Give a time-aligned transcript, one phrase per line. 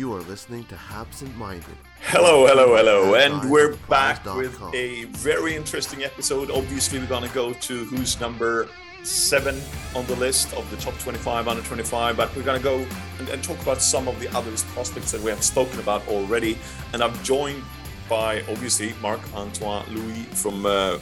[0.00, 1.76] You are listening to Absent Minded.
[2.04, 6.50] Hello, hello, hello, and we're back with a very interesting episode.
[6.50, 8.66] Obviously, we're gonna go to who's number
[9.02, 9.60] seven
[9.94, 12.78] on the list of the top 25 under 25, but we're gonna go
[13.18, 16.56] and, and talk about some of the other prospects that we have spoken about already.
[16.94, 17.62] And I'm joined
[18.08, 20.98] by obviously Marc Antoine Louis from, uh,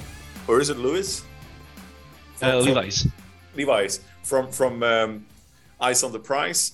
[0.49, 1.23] or is it Louis?
[2.35, 3.07] From, uh, Levi's.
[3.55, 5.27] Levi's from from um,
[5.81, 6.73] Eyes on the Prize,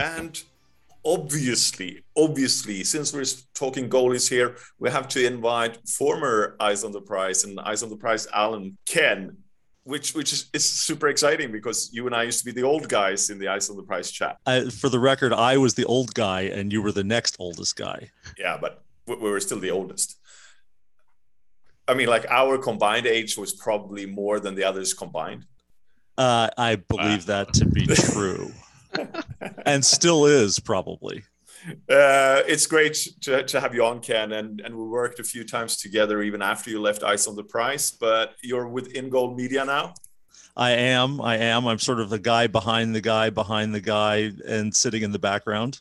[0.00, 0.42] and
[1.06, 3.24] obviously, obviously, since we're
[3.54, 7.88] talking goalies here, we have to invite former Eyes on the Prize and Eyes on
[7.88, 9.36] the Prize Alan Ken,
[9.84, 12.88] which which is, is, super exciting because you and I used to be the old
[12.88, 14.36] guys in the Eyes on the Prize chat.
[14.72, 18.10] for the record, I was the old guy and you were the next oldest guy.
[18.36, 20.18] Yeah, but we were still the oldest.
[21.88, 25.44] I mean, like our combined age was probably more than the others combined.
[26.18, 28.50] Uh, I believe that to be true,
[29.66, 31.22] and still is probably.
[31.88, 35.44] Uh, it's great to, to have you on, Ken, and, and we worked a few
[35.44, 37.90] times together even after you left Eyes on the Prize.
[37.90, 39.94] But you're with In Goal Media now.
[40.56, 41.20] I am.
[41.20, 41.66] I am.
[41.66, 45.18] I'm sort of the guy behind the guy behind the guy and sitting in the
[45.18, 45.80] background.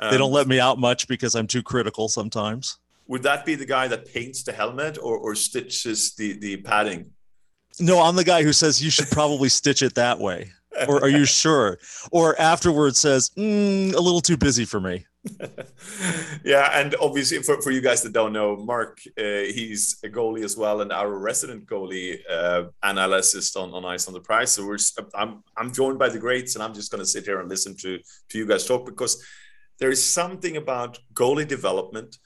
[0.00, 2.78] Um, they don't um, let me out much because I'm too critical sometimes.
[3.06, 7.10] Would that be the guy that paints the helmet or, or stitches the, the padding?
[7.80, 10.50] No, I'm the guy who says you should probably stitch it that way.
[10.88, 11.78] Or are you sure?
[12.10, 15.06] Or afterwards says, mm, a little too busy for me.
[16.44, 20.44] yeah, and obviously for, for you guys that don't know, Mark, uh, he's a goalie
[20.44, 24.50] as well, and our resident goalie uh, analyst on, on Eyes on the Prize.
[24.52, 24.78] So we're
[25.14, 27.76] I'm I'm joined by the greats, and I'm just going to sit here and listen
[27.78, 28.00] to
[28.30, 29.24] to you guys talk because
[29.78, 32.18] there is something about goalie development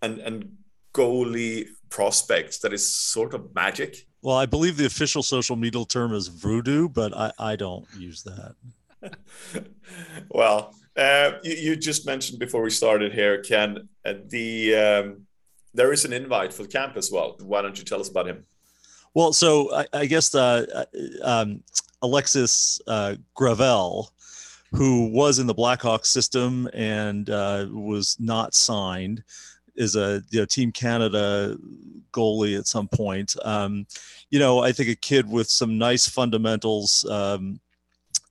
[0.00, 0.52] and and
[0.94, 6.12] goalie prospects that is sort of magic well, I believe the official social media term
[6.12, 8.56] is voodoo, but I, I don't use that.
[10.30, 15.26] well, uh, you, you, just mentioned before we started here, Ken, uh, the um,
[15.74, 17.36] there is an invite for the camp as well.
[17.40, 18.44] Why don't you tell us about him?
[19.14, 20.86] Well, so I, I guess uh,
[21.22, 21.62] um,
[22.02, 24.10] Alexis uh, Gravel,
[24.72, 29.22] who was in the Blackhawks system and uh, was not signed,
[29.76, 31.56] is a you know, Team Canada
[32.12, 33.34] goalie at some point.
[33.44, 33.86] Um,
[34.30, 37.60] you know, I think a kid with some nice fundamentals um,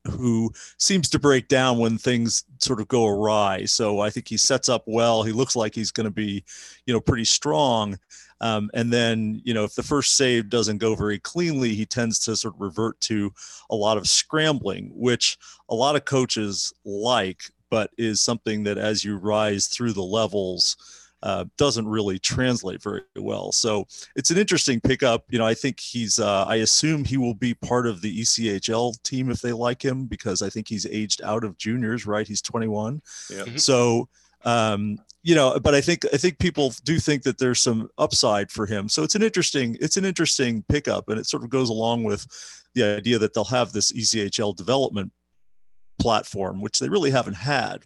[0.09, 3.65] who seems to break down when things sort of go awry.
[3.65, 5.23] So I think he sets up well.
[5.23, 6.43] He looks like he's going to be,
[6.85, 7.97] you know, pretty strong.
[8.41, 12.19] Um, and then, you know, if the first save doesn't go very cleanly, he tends
[12.19, 13.31] to sort of revert to
[13.69, 15.37] a lot of scrambling, which
[15.69, 20.75] a lot of coaches like, but is something that as you rise through the levels,
[21.25, 23.51] uh, doesn't really translate very well.
[23.51, 25.23] So it's an interesting pickup.
[25.29, 29.01] You know, I think he's, uh, I assume he will be part of the ECHL
[29.01, 32.27] team if they like him because I think he's aged out of juniors, right?
[32.27, 33.01] He's 21.
[33.31, 33.37] Yeah.
[33.39, 33.57] Mm-hmm.
[33.57, 34.07] So,
[34.43, 38.51] um, you know, but I think I think people do think that there's some upside
[38.51, 38.87] for him.
[38.87, 42.27] So it's an interesting it's an interesting pickup, and it sort of goes along with
[42.75, 45.11] the idea that they'll have this ECHL development
[45.97, 47.85] platform, which they really haven't had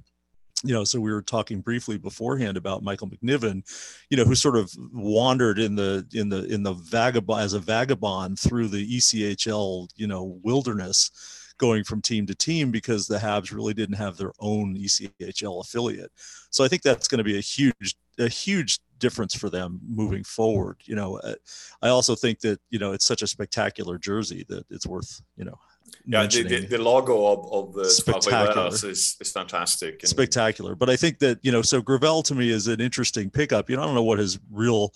[0.63, 3.63] you know, so we were talking briefly beforehand about Michael McNiven,
[4.09, 7.59] you know, who sort of wandered in the in the in the vagabond as a
[7.59, 11.11] vagabond through the ECHL, you know, wilderness,
[11.59, 16.11] going from team to team because the Habs really didn't have their own ECHL affiliate.
[16.49, 20.23] So I think that's going to be a huge a huge difference for them moving
[20.23, 20.77] forward.
[20.83, 21.35] You know, uh,
[21.81, 25.45] I also think that you know it's such a spectacular jersey that it's worth you
[25.45, 25.57] know
[26.05, 30.01] yeah, the, the, the, logo of, of the spectacular is, is fantastic.
[30.01, 30.09] And...
[30.09, 30.75] Spectacular.
[30.75, 33.69] But I think that, you know, so Gravel to me is an interesting pickup.
[33.69, 34.93] You know, I don't know what his real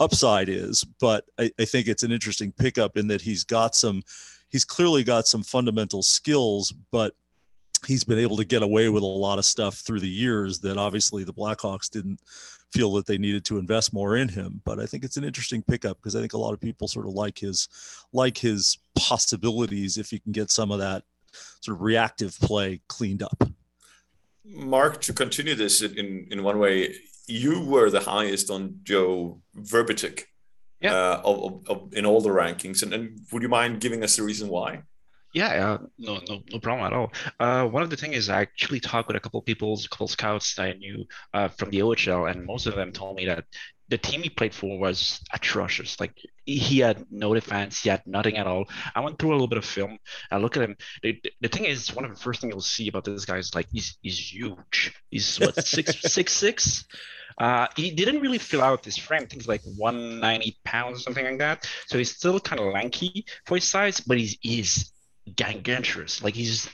[0.00, 4.02] upside is, but I, I think it's an interesting pickup in that he's got some,
[4.48, 7.14] he's clearly got some fundamental skills, but
[7.86, 10.76] he's been able to get away with a lot of stuff through the years that
[10.76, 12.20] obviously the Blackhawks didn't
[12.72, 14.60] feel that they needed to invest more in him.
[14.64, 17.06] But I think it's an interesting pickup because I think a lot of people sort
[17.06, 17.68] of like his
[18.12, 21.04] like his possibilities if he can get some of that
[21.60, 23.48] sort of reactive play cleaned up.
[24.44, 26.94] Mark, to continue this in in one way,
[27.26, 30.24] you were the highest on Joe Vrbetic
[30.80, 30.94] yeah.
[30.94, 34.22] uh, of, of, in all the rankings, and, and would you mind giving us the
[34.22, 34.82] reason why?
[35.36, 37.12] Yeah, uh, no, no, no problem at all.
[37.38, 39.88] Uh, one of the things is I actually talked with a couple of people, a
[39.88, 41.04] couple scouts that I knew
[41.34, 43.44] uh, from the OHL, and most of them told me that
[43.90, 46.00] the team he played for was atrocious.
[46.00, 46.14] Like
[46.46, 48.64] he had no defense, he had nothing at all.
[48.94, 49.98] I went through a little bit of film.
[50.30, 50.76] I look at him.
[51.02, 53.54] The, the thing is, one of the first things you'll see about this guy is
[53.54, 54.94] like he's he's huge.
[55.10, 56.86] He's what six six six.
[57.38, 59.26] Uh, he didn't really fill out his frame.
[59.26, 61.68] Things like 190 pounds, or something like that.
[61.88, 64.92] So he's still kind of lanky for his size, but he's he's
[65.30, 66.22] gangantrous.
[66.22, 66.68] Like he's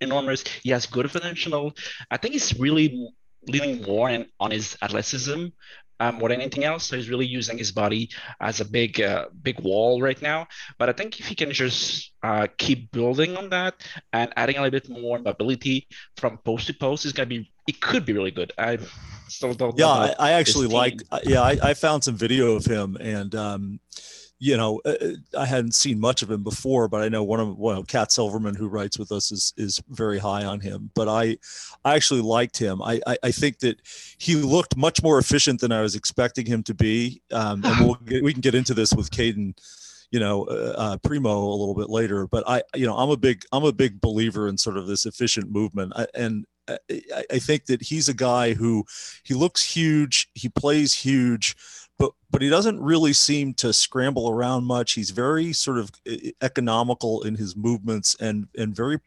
[0.00, 0.44] enormous.
[0.62, 1.74] He has good potential.
[2.10, 3.08] I think he's really
[3.46, 5.46] leaning more in, on his athleticism
[6.02, 6.84] um, more than anything else.
[6.84, 8.10] So he's really using his body
[8.40, 10.48] as a big, uh, big wall right now.
[10.78, 13.74] But I think if he can just uh, keep building on that
[14.12, 17.52] and adding a little bit more mobility from post to post, is going to be.
[17.68, 18.52] It could be really good.
[18.58, 18.78] I
[19.28, 19.78] still don't.
[19.78, 21.00] Yeah, I, I, actually like.
[21.22, 23.34] Yeah, I, I, found some video of him and.
[23.34, 23.80] Um,
[24.42, 27.38] you know, uh, uh, I hadn't seen much of him before, but I know one
[27.38, 30.90] of well, Cat Silverman, who writes with us, is is very high on him.
[30.96, 31.38] But I,
[31.84, 32.82] I actually liked him.
[32.82, 33.80] I I, I think that
[34.18, 37.22] he looked much more efficient than I was expecting him to be.
[37.30, 39.54] Um, and we'll get, we can get into this with Cayden,
[40.10, 42.26] you know, uh, uh, Primeau a little bit later.
[42.26, 45.06] But I, you know, I'm a big I'm a big believer in sort of this
[45.06, 46.78] efficient movement, I, and I,
[47.30, 48.84] I think that he's a guy who
[49.22, 51.56] he looks huge, he plays huge
[52.02, 54.94] but but he doesn't really seem to scramble around much.
[54.94, 55.90] He's very sort of
[56.42, 58.98] economical in his movements and and very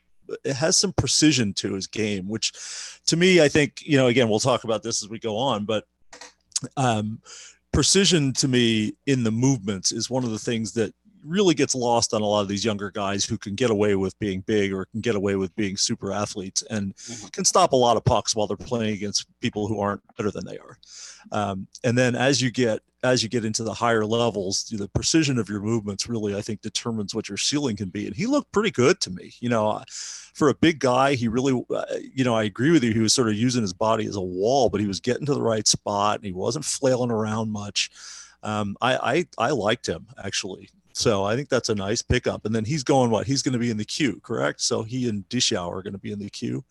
[0.44, 2.52] it has some precision to his game, which
[3.06, 5.66] to me, I think, you know, again, we'll talk about this as we go on,
[5.66, 5.86] but
[6.78, 7.22] um,
[7.72, 10.96] precision to me in the movements is one of the things that
[11.26, 14.18] really gets lost on a lot of these younger guys who can get away with
[14.20, 17.28] being big or can get away with being super athletes and mm-hmm.
[17.28, 20.46] can stop a lot of pucks while they're playing against people who aren't better than
[20.46, 20.78] they are.
[21.32, 25.38] Um, and then as you get as you get into the higher levels, the precision
[25.38, 28.08] of your movements really, I think, determines what your ceiling can be.
[28.08, 29.34] And he looked pretty good to me.
[29.40, 32.94] You know, for a big guy, he really, uh, you know, I agree with you.
[32.94, 35.34] He was sort of using his body as a wall, but he was getting to
[35.34, 37.92] the right spot and he wasn't flailing around much.
[38.44, 40.70] Um, I, I I liked him actually.
[40.96, 42.46] So I think that's a nice pickup.
[42.46, 43.28] And then he's going what?
[43.28, 44.62] He's going to be in the queue, correct?
[44.62, 46.64] So he and Dichow are going to be in the queue.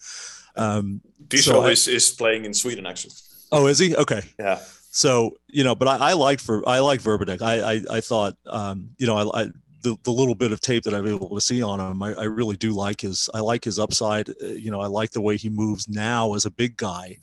[0.57, 1.03] Um,
[1.35, 3.13] so is, is playing in Sweden actually.
[3.53, 3.95] Oh, is he?
[3.95, 4.23] Okay.
[4.39, 4.61] Yeah.
[4.91, 7.43] So you know, but I, I like for I like Vrbetic.
[7.43, 9.47] I I, I thought um, you know I, I
[9.83, 12.25] the, the little bit of tape that I'm able to see on him, I, I
[12.25, 14.31] really do like his I like his upside.
[14.31, 17.19] Uh, you know, I like the way he moves now as a big guy.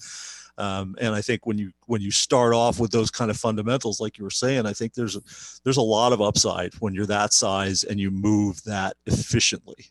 [0.57, 3.99] Um, and I think when you when you start off with those kind of fundamentals,
[3.99, 5.21] like you were saying, I think there's a,
[5.63, 9.87] there's a lot of upside when you're that size and you move that efficiently.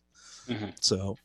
[0.48, 0.70] Mm-hmm.
[0.80, 1.16] So,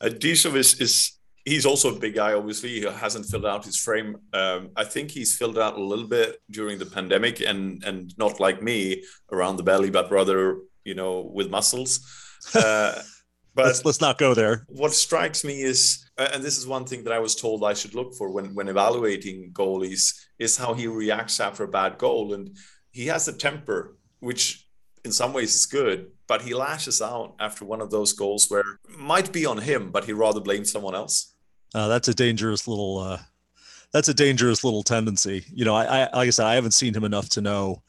[0.00, 2.34] uh, is is he's also a big guy.
[2.34, 4.16] Obviously, he hasn't filled out his frame.
[4.32, 8.40] Um, I think he's filled out a little bit during the pandemic, and and not
[8.40, 12.00] like me around the belly, but rather you know with muscles.
[12.54, 13.00] Uh,
[13.54, 14.64] but let's, let's not go there.
[14.68, 17.74] What strikes me is, uh, and this is one thing that I was told I
[17.74, 22.34] should look for when when evaluating goalies, is how he reacts after a bad goal,
[22.34, 22.56] and
[22.90, 24.66] he has a temper which
[25.04, 28.78] in some ways is good, but he lashes out after one of those goals where
[28.88, 31.34] might be on him, but he rather blames someone else.
[31.74, 32.98] Uh, that's a dangerous little.
[32.98, 33.18] Uh,
[33.92, 35.44] that's a dangerous little tendency.
[35.52, 37.82] You know, I, I like I said, I haven't seen him enough to know,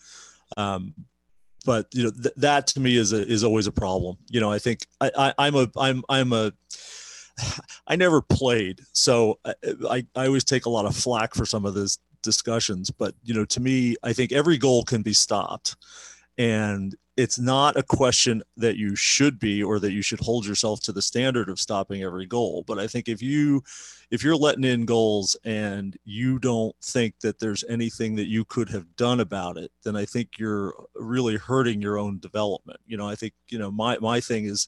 [0.58, 0.94] um,
[1.66, 4.18] but you know th- that to me is a, is always a problem.
[4.30, 6.52] You know, I think I, I I'm a I'm I'm a
[7.88, 9.54] I never played, so I,
[9.90, 12.92] I, I always take a lot of flack for some of these discussions.
[12.92, 15.76] But you know, to me, I think every goal can be stopped,
[16.40, 20.80] and it's not a question that you should be or that you should hold yourself
[20.80, 22.64] to the standard of stopping every goal.
[22.66, 23.62] But i think if you
[24.10, 28.70] if you're letting in goals and you don't think that there's anything that you could
[28.70, 32.80] have done about it then i think you're really hurting your own development.
[32.88, 34.68] You know i think you know my my thing is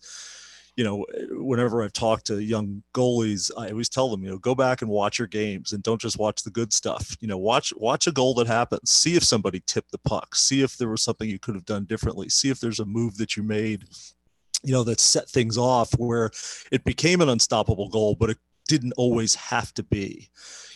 [0.81, 4.55] you know, whenever I've talked to young goalies, I always tell them, you know, go
[4.55, 7.15] back and watch your games and don't just watch the good stuff.
[7.19, 8.89] You know, watch watch a goal that happens.
[8.89, 10.33] See if somebody tipped the puck.
[10.33, 12.29] See if there was something you could have done differently.
[12.29, 13.83] See if there's a move that you made,
[14.63, 16.31] you know, that set things off where
[16.71, 20.29] it became an unstoppable goal, but it didn't always have to be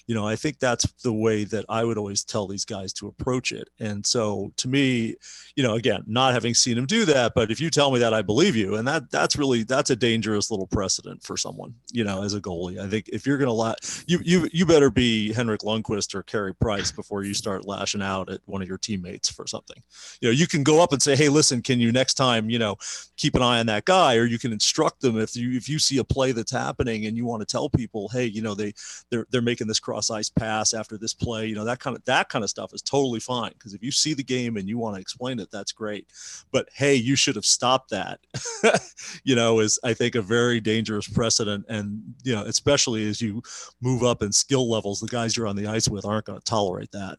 [0.08, 3.08] you know i think that's the way that i would always tell these guys to
[3.08, 3.70] approach it.
[3.80, 5.16] And so to me
[5.56, 8.14] you know again not having seen him do that but if you tell me that
[8.14, 8.76] i believe you.
[8.76, 12.42] And that that's really that's a dangerous little precedent for someone you know as a
[12.42, 12.80] goalie.
[12.80, 16.24] I think if you're going to let you you you better be henrik lundqvist or
[16.24, 19.82] Carey price before you start lashing out at one of your teammates for something.
[20.22, 22.60] You know you can go up and say hey listen can you next time you
[22.60, 22.78] know
[23.18, 24.16] keep an eye on that guy?
[24.16, 27.18] Or you can instruct them if you if you see a play that's happening and
[27.18, 28.74] you want to tell people hey you know they
[29.10, 32.04] they're they're making this cross ice pass after this play you know that kind of
[32.06, 34.78] that kind of stuff is totally fine because if you see the game and you
[34.78, 36.08] want to explain it that's great
[36.52, 38.20] but hey you should have stopped that
[39.24, 43.42] you know is i think a very dangerous precedent and you know especially as you
[43.82, 46.46] move up in skill levels the guys you're on the ice with aren't going to
[46.46, 47.18] tolerate that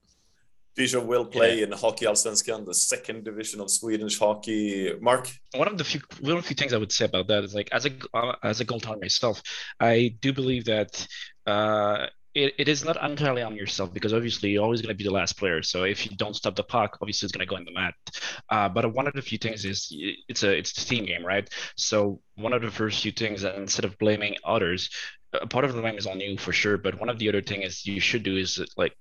[0.76, 1.64] Dichow will play yeah.
[1.64, 4.92] in Hockey Allsvenskan, the second division of Swedish hockey.
[5.00, 7.44] Mark, one of the few one of the few things I would say about that
[7.44, 9.42] is like as a uh, as a goaltender myself,
[9.80, 11.06] I do believe that
[11.46, 15.04] uh, it, it is not entirely on yourself because obviously you're always going to be
[15.04, 15.62] the last player.
[15.62, 17.94] So if you don't stop the puck, obviously it's going to go in the mat.
[18.50, 19.88] Uh, but one of the few things is
[20.28, 21.48] it's a it's a team game, right?
[21.76, 24.90] So one of the first few things, instead of blaming others,
[25.32, 26.76] a part of the blame is on you for sure.
[26.76, 28.92] But one of the other thing is you should do is like,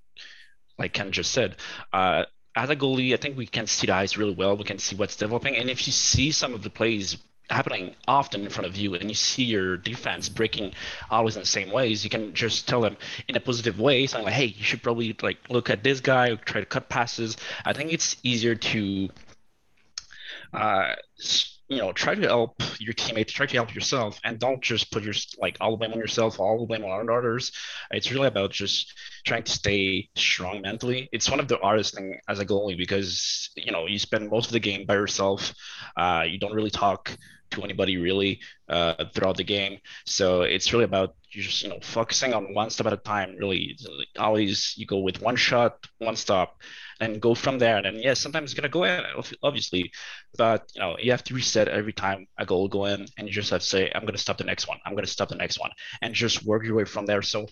[0.78, 1.56] like Ken just said,
[1.92, 2.24] uh,
[2.56, 4.56] as a goalie, I think we can see the ice really well.
[4.56, 7.18] We can see what's developing, and if you see some of the plays
[7.50, 10.72] happening often in front of you and you see your defense breaking
[11.10, 12.96] always in the same ways you can just tell them
[13.28, 16.34] in a positive way something like hey you should probably like look at this guy
[16.34, 17.36] try to cut passes.
[17.64, 19.08] I think it's easier to
[20.52, 20.94] uh,
[21.68, 25.02] you know, try to help your teammates, try to help yourself, and don't just put
[25.02, 27.52] your like all the blame on yourself, all the blame on others.
[27.90, 28.92] It's really about just
[29.24, 31.08] trying to stay strong mentally.
[31.12, 34.46] It's one of the hardest thing as a goalie because you know you spend most
[34.46, 35.54] of the game by yourself.
[35.96, 37.16] Uh, you don't really talk
[37.50, 39.78] to anybody really uh, throughout the game.
[40.04, 43.36] So it's really about you just you know focusing on one step at a time.
[43.38, 43.76] Really,
[44.18, 46.60] always you go with one shot, one stop,
[47.00, 47.78] and go from there.
[47.78, 49.02] And yeah, sometimes it's gonna go in,
[49.42, 49.92] obviously,
[50.36, 53.32] but you know you have to reset every time a goal go in, and you
[53.32, 54.78] just have to say I'm gonna stop the next one.
[54.84, 55.70] I'm gonna stop the next one,
[56.02, 57.22] and just work your way from there.
[57.22, 57.46] So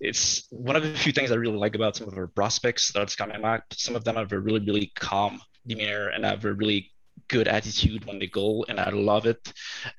[0.00, 3.14] it's one of the few things I really like about some of our prospects that's
[3.14, 3.64] coming back.
[3.72, 6.90] Some of them have a really, really calm demeanor and have a really
[7.28, 9.52] good attitude when they go, and I love it.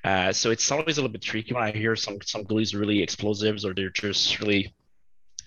[0.04, 3.02] Uh, so it's always a little bit tricky when I hear some some goalies really
[3.02, 4.74] explosives or they're just really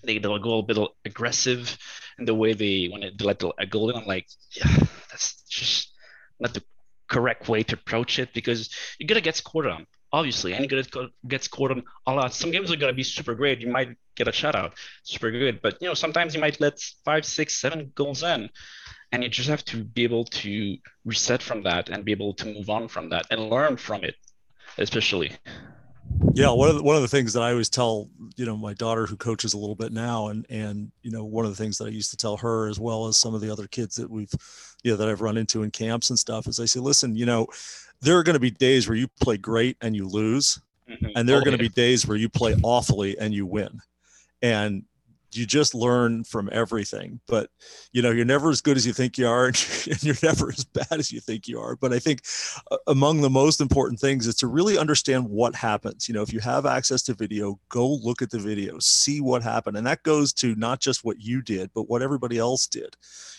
[0.04, 1.76] they they'll go a bit aggressive
[2.18, 3.96] in the way they when they let a goal in.
[3.96, 4.76] I'm like, yeah,
[5.10, 5.92] that's just
[6.40, 6.62] not the
[7.08, 9.86] correct way to approach it because you're gonna get scored on.
[10.10, 12.32] Obviously, and you're gonna get scored on a lot.
[12.32, 13.60] Some games are gonna be super great.
[13.60, 17.24] You might get a shutout, super good, but you know sometimes you might let five,
[17.26, 18.48] six, seven goals in
[19.12, 22.46] and you just have to be able to reset from that and be able to
[22.46, 24.14] move on from that and learn from it
[24.76, 25.32] especially
[26.34, 28.74] yeah one of the, one of the things that i always tell you know my
[28.74, 31.78] daughter who coaches a little bit now and and you know one of the things
[31.78, 34.08] that i used to tell her as well as some of the other kids that
[34.08, 34.32] we've
[34.82, 37.26] you know that i've run into in camps and stuff is i say listen you
[37.26, 37.46] know
[38.00, 41.06] there are going to be days where you play great and you lose mm-hmm.
[41.16, 41.68] and there are oh, going to yeah.
[41.68, 43.80] be days where you play awfully and you win
[44.42, 44.84] and
[45.32, 47.50] you just learn from everything but
[47.92, 49.46] you know you're never as good as you think you are
[49.90, 51.76] and you're never as bad as you think you are.
[51.76, 52.22] But i think
[52.70, 56.08] uh, among the most important things is to really understand what happens.
[56.08, 59.42] You know if you have access to video go look at the video see what
[59.42, 59.76] happened.
[59.76, 62.96] And that goes to not just what you did but what everybody else did.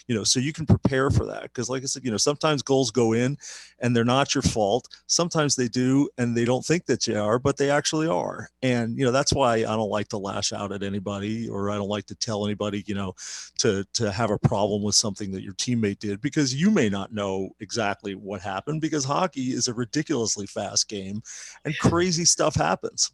[0.07, 2.61] You know so you can prepare for that because like i said you know sometimes
[2.61, 3.37] goals go in
[3.79, 4.87] and they're not your fault.
[5.07, 8.49] Sometimes they do and they don't think that they are but they actually are.
[8.61, 11.78] And you know that's why i don't like to lash out at anybody or i
[11.79, 13.13] don't like to tell anybody, you know,
[13.59, 17.13] to to have a problem with something that your teammate did because you may not
[17.13, 21.21] know exactly what happened because hockey is a ridiculously fast game
[21.65, 23.11] and crazy stuff happens.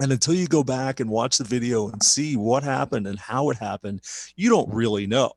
[0.00, 3.48] And until you go back and watch the video and see what happened and how
[3.50, 4.02] it happened,
[4.36, 5.32] you don't really know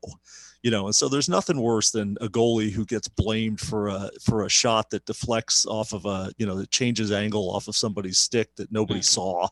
[0.62, 4.10] you know and so there's nothing worse than a goalie who gets blamed for a
[4.22, 7.76] for a shot that deflects off of a you know that changes angle off of
[7.76, 9.04] somebody's stick that nobody mm.
[9.04, 9.48] saw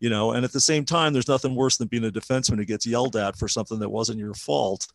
[0.00, 2.64] you know and at the same time there's nothing worse than being a defenseman who
[2.64, 4.86] gets yelled at for something that wasn't your fault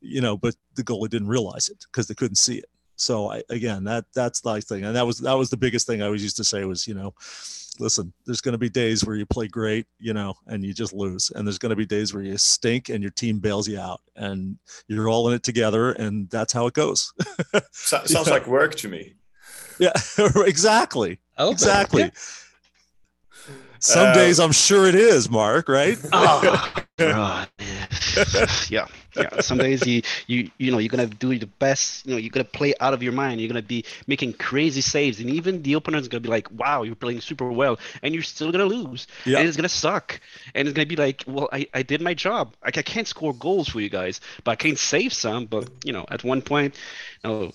[0.00, 3.42] you know but the goalie didn't realize it because they couldn't see it so I,
[3.50, 6.22] again that that's the thing and that was that was the biggest thing i always
[6.22, 7.14] used to say was you know
[7.78, 10.92] listen, there's going to be days where you play great, you know, and you just
[10.92, 11.30] lose.
[11.34, 14.00] And there's going to be days where you stink and your team bails you out
[14.16, 14.58] and
[14.88, 15.92] you're all in it together.
[15.92, 17.12] And that's how it goes.
[17.72, 19.14] so, sounds like work to me.
[19.78, 19.92] Yeah,
[20.36, 21.18] exactly.
[21.38, 22.02] Exactly.
[22.02, 22.10] Yeah.
[23.80, 25.98] Some uh, days I'm sure it is, Mark, right?
[26.12, 27.48] Oh, God.
[28.70, 28.86] yeah.
[29.16, 29.40] Yeah.
[29.40, 32.44] Some days you you you know you're gonna do the best, you know, you're gonna
[32.44, 33.40] play out of your mind.
[33.40, 35.20] You're gonna be making crazy saves.
[35.20, 38.50] And even the opponent's gonna be like, wow, you're playing super well, and you're still
[38.52, 39.06] gonna lose.
[39.24, 39.38] Yeah.
[39.38, 40.20] And it's gonna suck.
[40.54, 42.54] And it's gonna be like, well, I, I did my job.
[42.64, 45.46] Like I can't score goals for you guys, but I can save some.
[45.46, 46.74] But you know, at one point,
[47.22, 47.52] you know,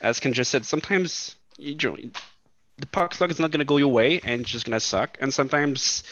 [0.00, 1.96] as Ken just said, sometimes you know
[2.78, 4.80] the puck luck is not going to go your way and it's just going to
[4.80, 5.16] suck.
[5.20, 6.02] And sometimes,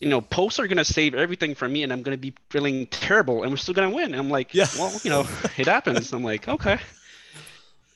[0.00, 2.34] you know, posts are going to save everything from me and I'm going to be
[2.50, 4.12] feeling terrible and we're still going to win.
[4.12, 4.66] And I'm like, yeah.
[4.78, 5.20] well, you know,
[5.56, 6.12] it happens.
[6.12, 6.78] I'm like, okay.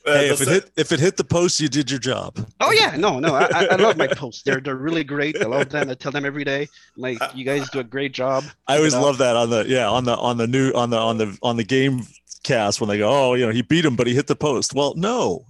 [0.05, 2.37] Hey, if it hit if it hit the post, you did your job.
[2.59, 4.43] Oh yeah, no, no, I, I love my posts.
[4.43, 5.41] They're they're really great.
[5.41, 5.89] I love them.
[5.89, 6.67] I tell them every day.
[6.97, 8.43] Like you guys do a great job.
[8.67, 11.19] I always love that on the yeah on the on the new on the on
[11.19, 12.01] the on the game
[12.43, 14.73] cast when they go, oh, you know, he beat him, but he hit the post.
[14.73, 15.45] Well, no,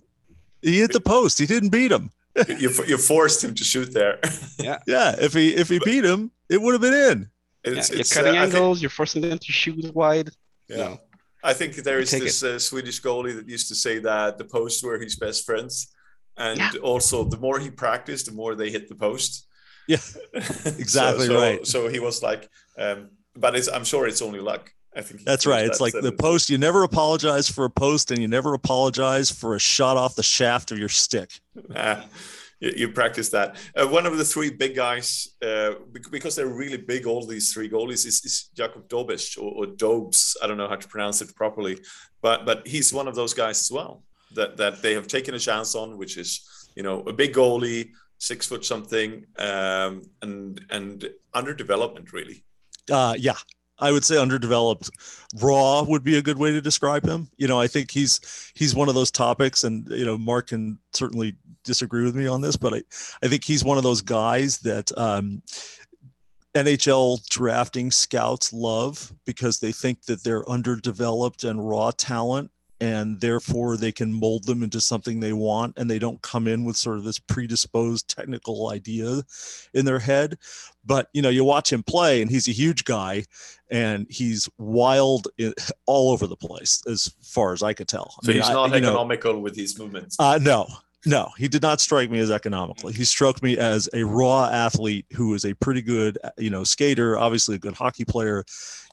[0.62, 1.40] he hit the post.
[1.40, 2.12] He didn't beat him
[2.58, 4.20] you you forced him to shoot there.
[4.60, 5.16] Yeah, yeah.
[5.20, 7.30] If he if he beat him, it would have been in.
[7.64, 8.78] It's, yeah, it's, you're cutting uh, angles.
[8.78, 10.30] Think, you're forcing them to shoot wide.
[10.70, 10.78] Yeah.
[10.78, 11.00] No.
[11.44, 14.82] I think there is this uh, Swedish goalie that used to say that the posts
[14.82, 15.94] were his best friends,
[16.38, 16.72] and yeah.
[16.82, 19.48] also the more he practiced, the more they hit the post.
[19.88, 19.98] Yeah,
[20.34, 21.68] exactly so, so, right.
[21.68, 24.72] So he was like, um, but I'm sure it's only luck.
[24.96, 25.66] I think that's right.
[25.66, 26.50] It's like the post.
[26.50, 30.24] You never apologize for a post, and you never apologize for a shot off the
[30.24, 31.42] shaft of your stick.
[32.64, 33.58] You, you practice that.
[33.76, 35.74] Uh, one of the three big guys, uh,
[36.12, 40.38] because they're really big, all these three goalies, is, is Jakob Dobes or, or Dobes.
[40.42, 41.80] I don't know how to pronounce it properly,
[42.22, 44.04] but but he's one of those guys as well
[44.36, 46.42] that that they have taken a chance on, which is
[46.76, 52.44] you know a big goalie, six foot something, um, and and under development really.
[52.92, 53.38] Uh, yeah,
[53.80, 54.90] I would say underdeveloped.
[55.42, 57.28] Raw would be a good way to describe him.
[57.38, 60.80] You know, I think he's he's one of those topics, and you know, Mark can
[60.94, 62.84] certainly disagree with me on this, but I
[63.24, 65.42] I think he's one of those guys that um,
[66.56, 72.52] NHL drafting scouts love because they think that they're underdeveloped and raw talent
[72.84, 76.66] and therefore they can mold them into something they want and they don't come in
[76.66, 79.24] with sort of this predisposed technical idea
[79.74, 80.38] in their head.
[80.86, 83.24] But you know you watch him play and he's a huge guy
[83.72, 85.30] and he's wild
[85.86, 88.18] all over the place as far as i could tell.
[88.22, 90.18] So I mean, he's not I, economical know, with his movements.
[90.20, 90.68] Uh, no
[91.06, 92.90] no, he did not strike me as economical.
[92.90, 97.18] He struck me as a raw athlete who is a pretty good, you know, skater,
[97.18, 98.46] obviously a good hockey player,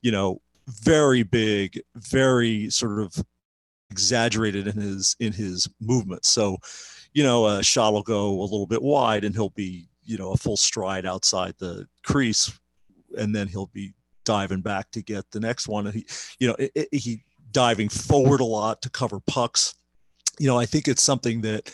[0.02, 3.25] you know, very big, very sort of
[3.90, 6.28] exaggerated in his in his movements.
[6.28, 6.59] So,
[7.12, 10.16] you know, uh, a shot will go a little bit wide and he'll be, you
[10.16, 12.52] know, a full stride outside the crease
[13.18, 13.92] and then he'll be
[14.25, 16.06] diving back to get the next one and he
[16.38, 19.75] you know, it, it, he diving forward a lot to cover pucks.
[20.38, 21.73] You know, I think it's something that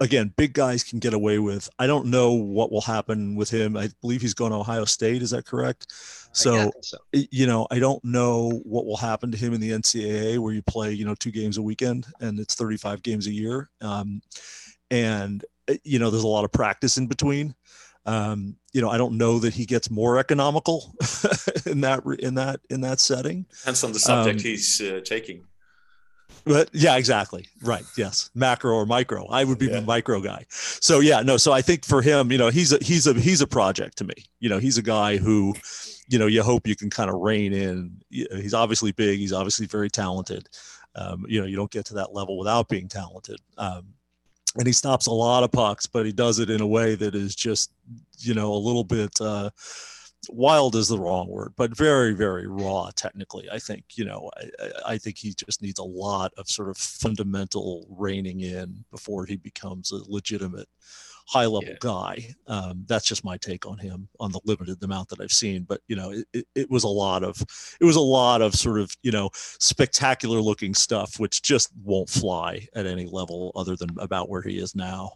[0.00, 1.68] again, big guys can get away with.
[1.78, 3.76] I don't know what will happen with him.
[3.76, 5.22] I believe he's going to Ohio State.
[5.22, 5.92] Is that correct?
[6.32, 10.38] So, so, you know, I don't know what will happen to him in the NCAA
[10.38, 13.70] where you play, you know, two games a weekend and it's 35 games a year.
[13.80, 14.20] Um,
[14.90, 17.54] and, eh, you know, there's a lot of practice in between.
[18.04, 20.94] Um, you know, I don't know that he gets more economical
[21.66, 23.46] in that, in that, in that setting.
[23.58, 25.42] Depends on the subject um, he's uh, taking.
[26.44, 27.48] But yeah, exactly.
[27.60, 27.84] Right.
[27.96, 28.30] Yes.
[28.34, 29.26] Macro or micro.
[29.26, 29.80] I would be yeah.
[29.80, 30.46] the micro guy.
[30.48, 31.36] So yeah, no.
[31.36, 34.04] So I think for him, you know, he's a he's a he's a project to
[34.04, 34.14] me.
[34.38, 35.54] You know, he's a guy who,
[36.08, 38.00] you know, you hope you can kind of rein in.
[38.10, 39.18] He's obviously big.
[39.18, 40.48] He's obviously very talented.
[40.94, 43.40] Um, you know, you don't get to that level without being talented.
[43.58, 43.94] Um,
[44.56, 47.14] and he stops a lot of pucks, but he does it in a way that
[47.14, 47.72] is just,
[48.18, 49.20] you know, a little bit.
[49.20, 49.50] Uh,
[50.30, 53.48] wild is the wrong word, but very, very raw technically.
[53.50, 56.76] I think, you know, I, I, think he just needs a lot of sort of
[56.76, 60.68] fundamental reining in before he becomes a legitimate
[61.28, 61.76] high level yeah.
[61.80, 62.34] guy.
[62.46, 65.64] Um, that's just my take on him on the limited amount that I've seen.
[65.64, 67.42] But, you know, it, it, it was a lot of,
[67.80, 72.08] it was a lot of sort of, you know, spectacular looking stuff, which just won't
[72.08, 75.12] fly at any level other than about where he is now.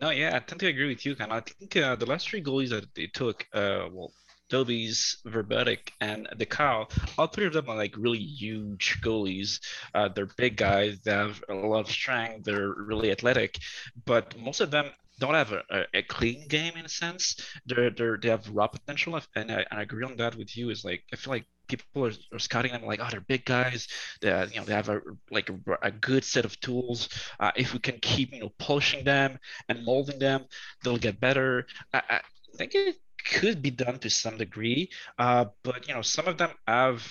[0.00, 1.30] No, yeah, I tend to agree with you, Ken.
[1.30, 4.12] I think uh, the last three goalies that they took, uh, well,
[4.48, 9.60] Dobes, Verbeek, and Dichow, all three of them are like really huge goalies.
[9.94, 11.00] Uh, they're big guys.
[11.00, 12.44] They have a lot of strength.
[12.44, 13.58] They're really athletic,
[14.06, 14.86] but most of them
[15.20, 17.36] don't have a, a, clean game in a sense.
[17.66, 20.70] They're, they're they have raw potential, and I, I agree on that with you.
[20.70, 21.46] Is like I feel like
[21.78, 23.88] people are, are, scouting them like, oh, they're big guys.
[24.20, 27.08] They, you know, they have a like a, a good set of tools.
[27.38, 30.44] Uh, if we can keep, you know, polishing them and molding them,
[30.82, 31.66] they'll get better.
[31.92, 32.20] I, I
[32.56, 36.50] think it could be done to some degree, uh, but you know, some of them
[36.66, 37.06] have,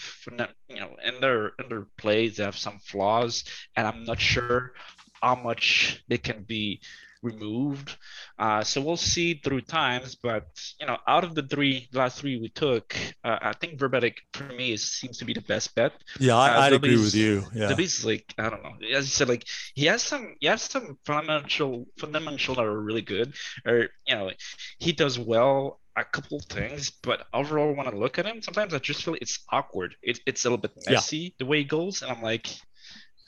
[0.68, 3.44] you know, in their in their plays, they have some flaws,
[3.76, 4.74] and I'm not sure
[5.22, 6.82] how much they can be
[7.22, 7.98] removed.
[8.38, 10.48] Uh, so we'll see through times, but
[10.80, 14.46] you know, out of the three last three we took, uh, I think Verbeek for
[14.46, 15.94] me is, seems to be the best bet.
[16.20, 17.44] Yeah, I, would uh, agree with you.
[17.54, 18.76] Yeah, is like I don't know.
[18.94, 23.02] As you said, like he has some, he has some fundamental fundamental that are really
[23.02, 23.34] good,
[23.66, 24.32] or you know,
[24.80, 28.74] he does well a couple of things, but overall, when I look at him, sometimes
[28.74, 29.96] I just feel it's awkward.
[30.02, 31.30] It, it's a little bit messy yeah.
[31.40, 32.48] the way he goes, and I'm like,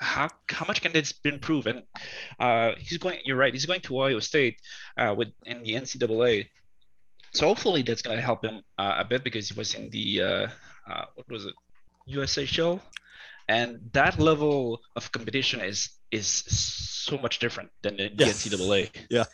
[0.02, 1.68] how how much can this be improved?
[1.68, 1.84] And
[2.40, 3.20] uh, he's going.
[3.24, 3.54] You're right.
[3.54, 4.58] He's going to Ohio State
[4.98, 6.48] uh, with in the NCAA.
[7.34, 10.22] So hopefully that's going to help him uh, a bit because he was in the
[10.22, 10.48] uh,
[10.90, 11.54] uh, what was it
[12.10, 12.82] USHL,
[13.48, 18.90] and that level of competition is is so much different than the, the NCAA.
[19.10, 19.26] Yeah,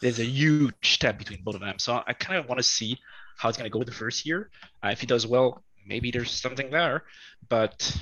[0.00, 1.78] there's a huge step between both of them.
[1.78, 2.98] So I kind of want to see
[3.36, 4.50] how it's going to go the first year.
[4.82, 7.04] Uh, if he does well, maybe there's something there.
[7.48, 7.96] But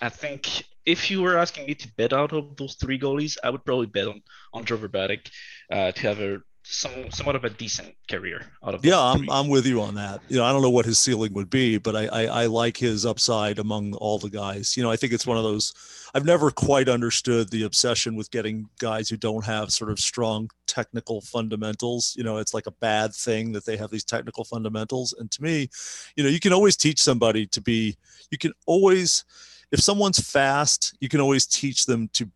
[0.00, 3.50] I think if you were asking me to bet out of those three goalies, I
[3.50, 5.28] would probably bet on on Joe Verbeek
[5.70, 9.46] uh, to have a some somewhat of a decent career out of yeah I'm, I'm
[9.46, 10.20] with you on that.
[10.28, 12.76] You know i don't know what his ceiling would be but I, I, I like
[12.76, 14.76] his upside among all the guys.
[14.76, 15.72] You know i think it's one of those
[16.14, 20.50] i've never quite understood the obsession with getting guys who don't have sort of strong
[20.66, 22.14] technical fundamentals.
[22.18, 25.14] You know it's like a bad thing that they have these technical fundamentals.
[25.16, 25.68] And to me
[26.16, 27.96] you know you can always teach somebody to be
[28.32, 29.24] you can always
[29.70, 32.28] if someone's fast you can always teach them to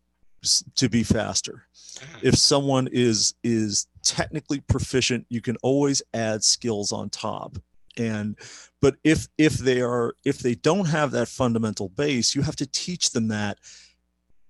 [0.75, 1.67] to be faster.
[1.99, 2.27] Mm-hmm.
[2.27, 7.57] If someone is is technically proficient, you can always add skills on top.
[7.97, 8.37] And
[8.81, 12.67] but if if they are if they don't have that fundamental base, you have to
[12.67, 13.57] teach them that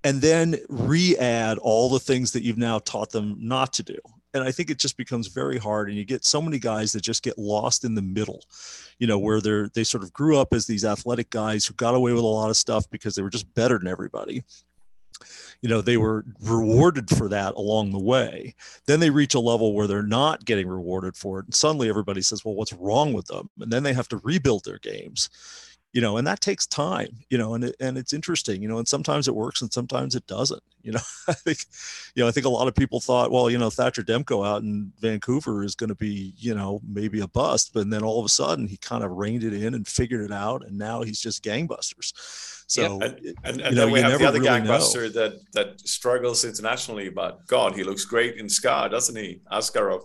[0.04, 3.98] and then re-add all the things that you've now taught them not to do
[4.34, 5.90] and I think it just becomes very hard.
[5.90, 8.44] And you get so many guys that just get lost in the middle,
[8.98, 11.96] you know, where they're they sort of grew up as these athletic guys who got
[11.96, 14.44] away with a lot of stuff because they were just better than everybody.
[15.62, 18.56] You know, they were rewarded for that along the way.
[18.88, 21.46] Then they reach a level where they're not getting rewarded for it.
[21.46, 23.50] And suddenly everybody says, well, what's wrong with them?
[23.60, 25.30] And then they have to rebuild their games
[25.94, 28.78] you know and that takes time you know and it, and it's interesting you know
[28.78, 31.60] and sometimes it works and sometimes it doesn't you know i think
[32.16, 34.64] you know i think a lot of people thought well you know thatcher demko out
[34.64, 38.26] in vancouver is going to be you know maybe a bust but then all of
[38.26, 41.20] a sudden he kind of reined it in and figured it out and now he's
[41.20, 42.14] just gangbusters
[42.68, 43.06] so yeah.
[43.06, 45.10] and, and, and know, then we have the other really gangbuster know.
[45.10, 50.02] that that struggles internationally but god he looks great in scar doesn't he askarov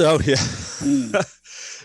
[0.00, 1.36] oh yeah mm.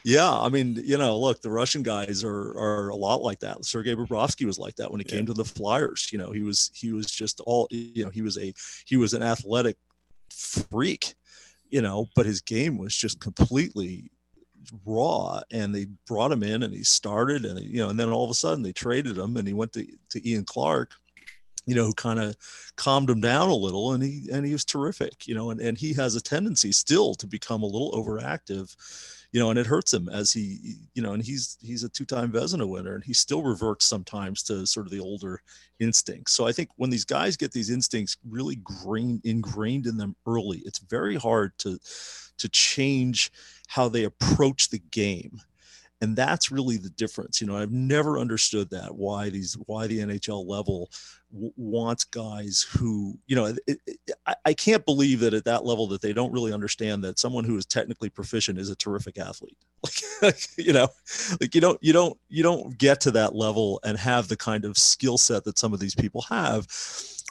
[0.05, 3.65] Yeah, I mean, you know, look, the Russian guys are are a lot like that.
[3.65, 5.15] Sergei Bobrovsky was like that when he yeah.
[5.15, 6.09] came to the Flyers.
[6.11, 8.53] You know, he was he was just all you know, he was a
[8.85, 9.77] he was an athletic
[10.29, 11.15] freak,
[11.71, 14.11] you know, but his game was just completely
[14.85, 18.23] raw and they brought him in and he started and you know and then all
[18.23, 20.91] of a sudden they traded him and he went to, to Ian Clark
[21.67, 22.35] you know, who kind of
[22.75, 25.77] calmed him down a little and he and he was terrific, you know, and, and
[25.77, 28.75] he has a tendency still to become a little overactive
[29.35, 32.31] you know, and it hurts him as he, you know, and he's he's a two-time
[32.31, 35.41] Vezina winner, and he still reverts sometimes to sort of the older
[35.81, 36.31] instincts.
[36.31, 40.59] So I think when these guys get these instincts really grain, ingrained in them early,
[40.59, 41.77] it's very hard to
[42.37, 43.29] to change
[43.67, 45.41] how they approach the game
[46.01, 49.99] and that's really the difference you know i've never understood that why these why the
[49.99, 50.89] nhl level
[51.33, 55.65] w- wants guys who you know it, it, I, I can't believe that at that
[55.65, 59.17] level that they don't really understand that someone who is technically proficient is a terrific
[59.17, 59.57] athlete.
[60.21, 60.87] Like you know
[61.41, 64.63] like you don't you don't you don't get to that level and have the kind
[64.63, 66.67] of skill set that some of these people have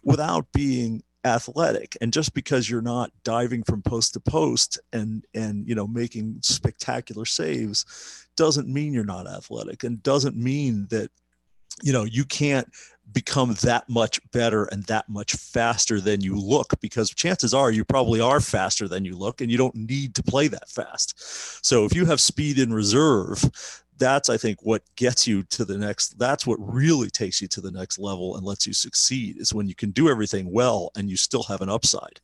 [0.05, 1.97] without being athletic.
[2.01, 6.39] And just because you're not diving from post to post and and you know making
[6.43, 11.11] spectacular saves doesn't mean you're not athletic and doesn't mean that
[11.83, 12.69] you know you can't
[13.13, 17.85] become that much better and that much faster than you look because chances are you
[17.85, 21.15] probably are faster than you look and you don't need to play that fast.
[21.65, 25.77] So if you have speed in reserve that's i think what gets you to the
[25.77, 29.55] next that's what really takes you to the next level and lets you succeed is
[29.55, 32.21] when you can do everything well and you still have an upside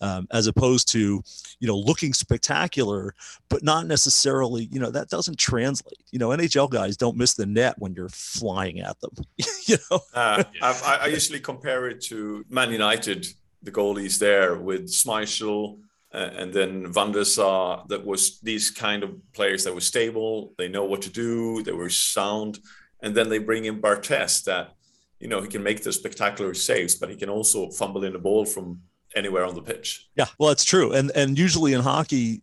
[0.00, 1.22] um, as opposed to
[1.58, 3.14] you know looking spectacular
[3.48, 5.98] but not necessarily you know that doesn't translate.
[6.12, 9.12] You know nhl guys don't miss the net when you're flying at them
[9.66, 10.00] you know?
[10.14, 13.26] Uh, I, I, usually compare it to man united
[13.62, 15.78] the goalies there with Schmeichel
[16.12, 20.54] uh, and then Van der Sar that was these kind of players that were stable
[20.58, 22.58] they know what to do they were sound
[23.02, 24.74] and then they bring in Barthez that
[25.20, 28.18] you know he can make the spectacular saves but he can also fumble in the
[28.18, 28.80] ball from
[29.14, 30.08] anywhere on the pitch.
[30.16, 30.92] Yeah, well, that's true.
[30.92, 32.42] And and usually in hockey,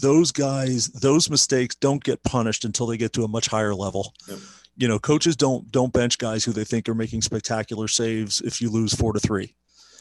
[0.00, 4.14] those guys, those mistakes don't get punished until they get to a much higher level.
[4.76, 8.60] You know, coaches don't don't bench guys who they think are making spectacular saves if
[8.60, 9.54] you lose four to three.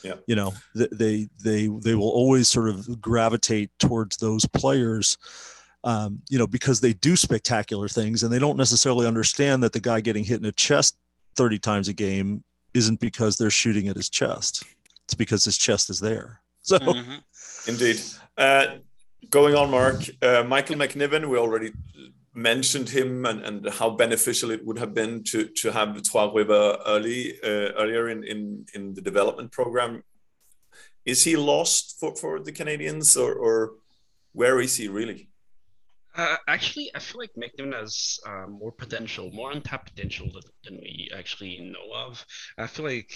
[0.04, 0.16] Yeah.
[0.26, 5.18] You know, they they they will always sort of gravitate towards those players.
[5.84, 9.80] Um, you know, because they do spectacular things and they don't necessarily understand that the
[9.80, 10.96] guy getting hit in the chest
[11.38, 12.44] 30 times a game
[12.76, 14.64] isn't because they're shooting at his chest
[15.12, 16.40] it's because his chest is there.
[16.64, 17.16] So, mm-hmm.
[17.68, 18.00] indeed.
[18.38, 18.76] Uh,
[19.32, 21.72] going on, Mark, uh, Michael McNiven, we already
[22.34, 26.78] mentioned him and, and how beneficial it would have been to to have Trois River
[26.86, 30.04] early uh, earlier in, in in the development program.
[31.06, 33.72] Is he lost for, for the Canadians or, or
[34.34, 35.30] where is he really?
[36.15, 40.82] Uh, actually, I feel like McNiven has uh, more potential, more untapped potential than, than,
[40.82, 42.26] we actually know of.
[42.58, 43.13] I feel like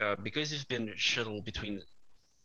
[0.00, 1.82] uh, because he's been shuttled between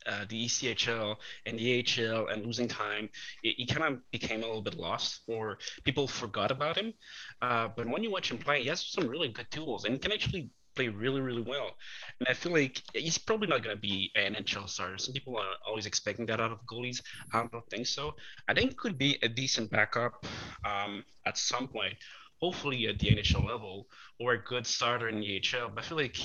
[0.06, 3.10] uh, the ECHL and the AHL and losing time,
[3.42, 6.94] he kind of became a little bit lost, or people forgot about him.
[7.42, 10.12] Uh, but when you watch him play, he has some really good tools and can
[10.12, 11.72] actually play really, really well.
[12.20, 14.98] And I feel like he's probably not going to be an NHL starter.
[14.98, 17.02] Some people are always expecting that out of goalies.
[17.34, 18.16] I don't think so.
[18.48, 20.26] I think he could be a decent backup
[20.66, 21.96] um, at some point,
[22.42, 23.88] hopefully at the NHL level,
[24.20, 25.70] or a good starter in the AHL.
[25.70, 26.18] But I feel like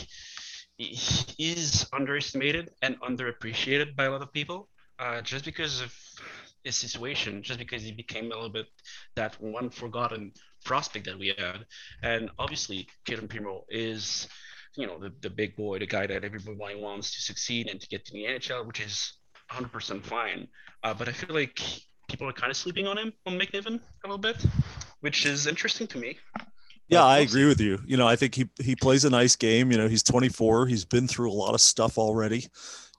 [0.79, 5.95] is underestimated and underappreciated by a lot of people uh, just because of
[6.65, 8.67] his situation, just because he became a little bit
[9.15, 10.33] that one forgotten
[10.65, 11.65] prospect that we had.
[12.03, 14.29] And obviously, Cayden Primeau is
[14.77, 17.89] you know the, the big boy, the guy that everybody wants to succeed and to
[17.89, 19.15] get to the NHL, which is
[19.51, 20.49] 100% fine.
[20.83, 21.61] Uh, but I feel like
[22.09, 24.45] people are kind of sleeping on him on McNiven a little bit,
[25.01, 26.19] which is interesting to me.
[26.89, 27.81] Yeah, I agree with you.
[27.85, 29.73] You know, I think he he plays a nice game.
[29.73, 30.67] You know, he's 24.
[30.67, 32.47] He's been through a lot of stuff already.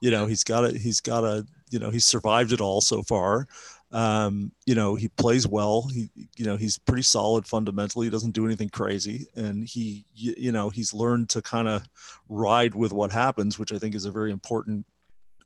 [0.00, 3.02] You know, he's got a he's got a you know he's survived it all so
[3.02, 3.46] far.
[3.90, 5.88] Um, you know, he plays well.
[5.92, 8.06] He you know he's pretty solid fundamentally.
[8.06, 11.88] He doesn't do anything crazy, and he you, you know he's learned to kind of
[12.28, 14.84] ride with what happens, which I think is a very important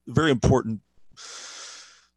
[0.08, 0.80] very important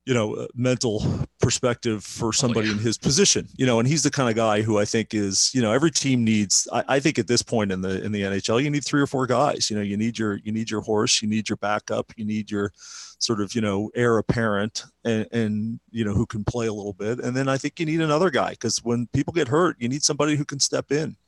[0.06, 1.04] you know uh, mental
[1.39, 2.78] perspective for somebody oh, yeah.
[2.78, 5.52] in his position you know and he's the kind of guy who i think is
[5.54, 8.22] you know every team needs I, I, think at this point in the in the
[8.22, 10.82] nhl you need three or four guys you know you need your you need your
[10.82, 12.72] horse you need your backup you need your
[13.20, 16.94] sort of you know heir apparent and, and you know who can play a little
[16.94, 19.89] bit and then i think you need another guy because when people get hurt you
[19.89, 21.24] need somebody who can step in Oh,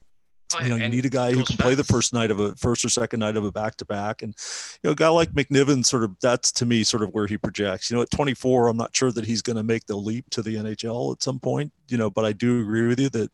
[0.62, 2.86] you know, you need a guy who can play the first night of a first
[2.86, 4.22] or second night of a back to back.
[4.22, 4.34] And,
[4.82, 7.38] you know, a guy like McNiven sort of that's to me sort of where he
[7.38, 7.90] projects.
[7.90, 10.42] You know, at 24, I'm not sure that he's going to make the leap to
[10.42, 13.32] the NHL at some point, you know, but I do agree with you that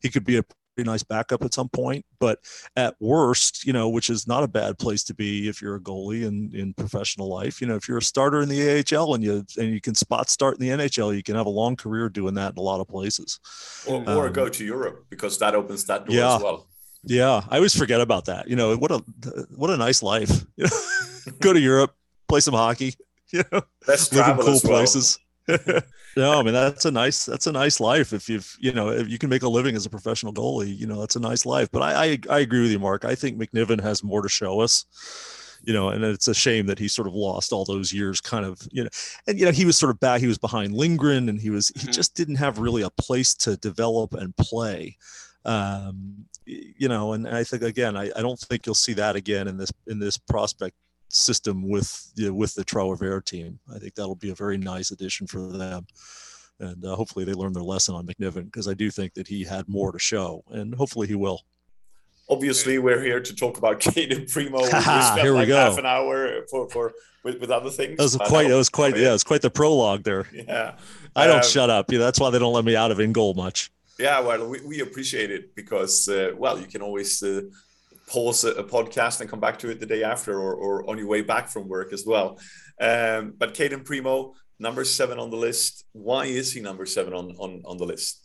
[0.00, 0.44] he could be a
[0.82, 2.04] nice backup at some point.
[2.18, 2.40] But
[2.74, 5.80] at worst, you know, which is not a bad place to be if you're a
[5.80, 7.60] goalie in, in professional life.
[7.60, 10.28] You know, if you're a starter in the AHL and you and you can spot
[10.28, 12.80] start in the NHL, you can have a long career doing that in a lot
[12.80, 13.38] of places.
[13.86, 16.66] Or, or um, go to Europe because that opens that door yeah, as well.
[17.06, 18.48] Yeah, I always forget about that.
[18.48, 18.98] You know, what a
[19.54, 20.30] what a nice life.
[21.40, 21.94] Go to Europe,
[22.28, 22.94] play some hockey.
[23.32, 24.86] You know, Best live in cool well.
[26.16, 28.12] no, I mean that's a nice that's a nice life.
[28.12, 30.86] If you've you know if you can make a living as a professional goalie, you
[30.86, 31.68] know that's a nice life.
[31.70, 33.04] But I I, I agree with you, Mark.
[33.04, 34.86] I think McNiven has more to show us.
[35.66, 38.44] You know, and it's a shame that he sort of lost all those years, kind
[38.44, 38.90] of you know,
[39.26, 40.20] and you know he was sort of back.
[40.20, 41.90] He was behind Lindgren, and he was he mm-hmm.
[41.90, 44.96] just didn't have really a place to develop and play.
[45.46, 49.48] Um, you know, and I think again, I, I don't think you'll see that again
[49.48, 50.76] in this in this prospect
[51.08, 53.58] system with you know, with the Trouer team.
[53.74, 55.86] I think that'll be a very nice addition for them,
[56.60, 59.44] and uh, hopefully they learn their lesson on McNiven because I do think that he
[59.44, 61.42] had more to show, and hopefully he will.
[62.28, 64.62] Obviously, we're here to talk about Cayden Primeau.
[64.62, 65.56] We spent here we like go.
[65.56, 67.96] half an hour for for with, with other things.
[67.96, 68.48] That was quite.
[68.48, 68.96] That was quite.
[68.96, 70.26] Yeah, it was quite the prologue there.
[70.34, 70.76] Yeah,
[71.16, 71.90] I don't um, shut up.
[71.90, 73.70] Yeah, that's why they don't let me out of in goal much.
[73.98, 77.42] Yeah, well, we, we appreciate it because, uh, well, you can always uh,
[78.06, 80.98] pause a, a, podcast and come back to it the day after or, or on
[80.98, 82.38] your way back from work as well.
[82.80, 85.84] Um, but Cayden Primeau, number seven on the list.
[85.92, 88.20] Why is he number seven on, on, on the list?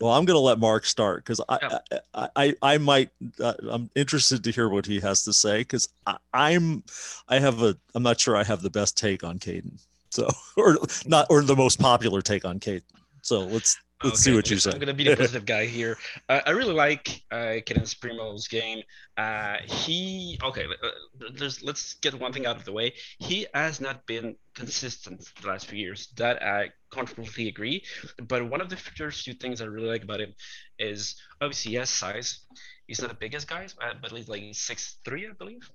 [0.00, 1.98] Well, I'm going to let Mark start because I, yeah.
[2.14, 5.88] I, I, I, might, uh, I'm interested to hear what he has to say because
[6.32, 6.82] I'm,
[7.28, 9.78] I have a, I'm not sure I have the best take on Cayden.
[10.10, 12.82] So, or not, or the most popular take on Cayden.
[13.20, 14.72] So let's Let's okay, see what you say.
[14.72, 15.96] I'm gonna be the positive guy here.
[16.28, 18.82] Uh, I really like uh, Cayden Primeau's game.
[19.16, 20.64] Uh, he okay.
[20.64, 21.30] Uh,
[21.62, 22.94] let's get one thing out of the way.
[23.18, 26.08] He has not been consistent the last few years.
[26.16, 27.84] That I completely agree.
[28.26, 30.34] But one of the first few things I really like about him
[30.78, 32.40] is obviously he has size.
[32.86, 33.66] He's not the biggest guy,
[34.00, 35.70] but he's like six three, I believe.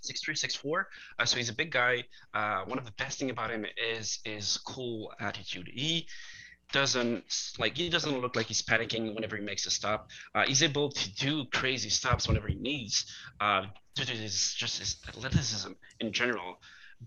[0.00, 0.88] Six three, six four.
[1.18, 2.04] Uh, so he's a big guy.
[2.34, 5.68] Uh, one of the best thing about him is is cool attitude.
[5.72, 6.06] He
[6.72, 7.24] doesn't
[7.58, 10.10] like he doesn't look like he's panicking whenever he makes a stop.
[10.34, 13.06] Uh, he's able to do crazy stops whenever he needs
[13.40, 16.58] uh, due to his just his athleticism in general.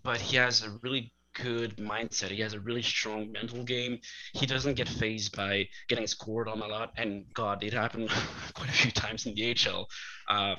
[0.03, 2.29] But he has a really good mindset.
[2.29, 3.99] He has a really strong mental game.
[4.33, 6.93] He doesn't get phased by getting scored on a lot.
[6.97, 8.09] And God, it happened
[8.53, 9.87] quite a few times in the AHL.
[10.29, 10.55] Uh,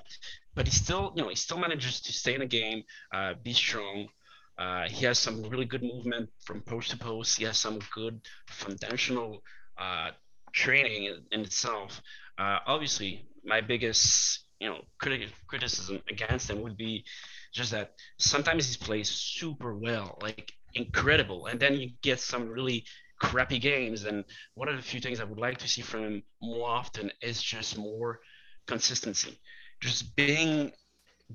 [0.54, 2.82] but he still, you know, he still manages to stay in the game,
[3.14, 4.08] uh, be strong,
[4.60, 7.38] uh, he has some really good movement from post to post.
[7.38, 9.42] He has some good foundational
[9.78, 10.10] uh,
[10.52, 12.02] training in, in itself.
[12.38, 17.04] Uh, obviously, my biggest you know criti- criticism against him would be
[17.54, 22.84] just that sometimes he plays super well, like incredible, and then you get some really
[23.20, 24.04] crappy games.
[24.04, 27.10] And one of the few things I would like to see from him more often
[27.22, 28.20] is just more
[28.66, 29.40] consistency,
[29.80, 30.72] just being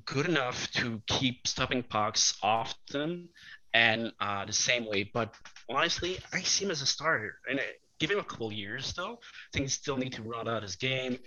[0.05, 3.29] good enough to keep stopping pucks often
[3.73, 5.09] and uh, the same way.
[5.13, 5.33] But
[5.69, 7.39] honestly, I see him as a starter.
[7.49, 7.63] And uh,
[7.99, 9.13] give him a couple years, though.
[9.13, 11.17] I think he still need to run out his game,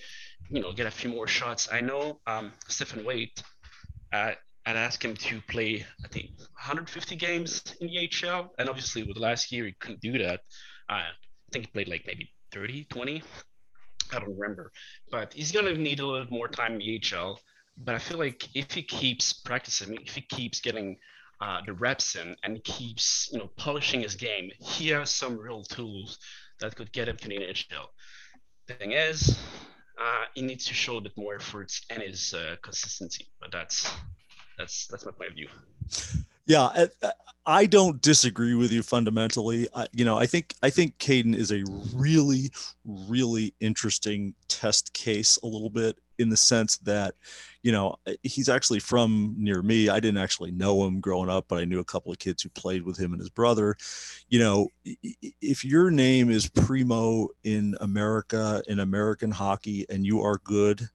[0.50, 1.68] you know, get a few more shots.
[1.72, 3.42] I know um, Stéphane Waite,
[4.12, 4.32] uh,
[4.66, 8.48] I'd ask him to play, I think, 150 games in the HL.
[8.58, 10.40] And obviously, with last year, he couldn't do that.
[10.90, 13.22] Uh, I think he played like maybe 30, 20.
[14.12, 14.72] I don't remember.
[15.10, 17.36] But he's going to need a little more time in the HL
[17.84, 20.98] but I feel like if he keeps practicing, if he keeps getting
[21.40, 25.62] uh, the reps in and keeps you know polishing his game, he has some real
[25.62, 26.18] tools
[26.60, 27.86] that could get him to the NHL.
[28.66, 29.38] The thing is,
[30.00, 33.26] uh, he needs to show a bit more efforts and his uh, consistency.
[33.40, 33.90] But that's
[34.58, 35.48] that's that's my point of view.
[36.46, 36.86] Yeah,
[37.46, 39.68] I don't disagree with you fundamentally.
[39.74, 41.62] I, you know, I think I think Cayden is a
[41.94, 42.50] really,
[42.84, 47.14] really interesting test case a little bit in the sense that,
[47.62, 49.88] you know, he's actually from near me.
[49.88, 52.48] I didn't actually know him growing up, but I knew a couple of kids who
[52.50, 53.76] played with him and his brother.
[54.28, 54.68] You know,
[55.40, 60.88] if your name is Primeau in America in American hockey and you are good,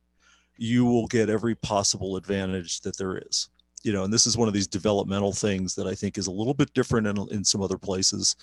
[0.58, 3.50] you will get every possible advantage that there is
[3.84, 6.32] you know, and this is one of these developmental things that I think is a
[6.32, 8.36] little bit different in, in some other places.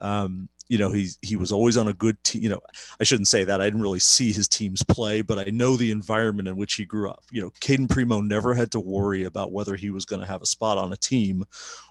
[0.00, 2.44] Um, you know, he he was always on a good team.
[2.44, 2.60] You know,
[3.00, 3.60] I shouldn't say that.
[3.60, 6.84] I didn't really see his teams play, but I know the environment in which he
[6.84, 7.24] grew up.
[7.32, 10.42] You know, Cayden Primeau never had to worry about whether he was going to have
[10.42, 11.44] a spot on a team,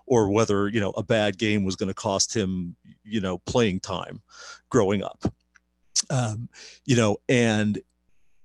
[0.08, 3.82] or whether you know a bad game was going to cost him you know playing
[3.82, 4.22] time,
[4.70, 5.26] growing up.
[6.10, 6.48] Um,
[6.86, 7.82] you know, and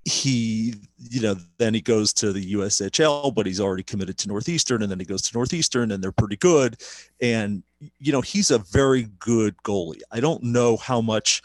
[0.04, 4.82] he you know then he goes to the USHL but he's already committed to Northeastern
[4.82, 6.78] and then he goes to Northeastern and they're pretty good
[7.22, 7.62] and
[7.98, 10.00] you know he's a very good goalie.
[10.10, 11.42] I don't know how much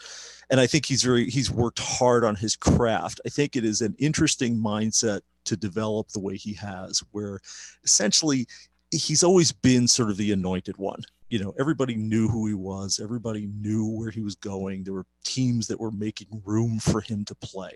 [0.50, 3.20] and I think he's very he's worked hard on his craft.
[3.24, 7.40] I think it is an interesting mindset to develop the way he has where
[7.84, 8.46] essentially
[8.90, 11.02] he's always been sort of the anointed one.
[11.28, 13.00] You know everybody knew who he was.
[13.02, 14.82] Everybody knew where he was going.
[14.82, 17.74] There were teams that were making room for him to play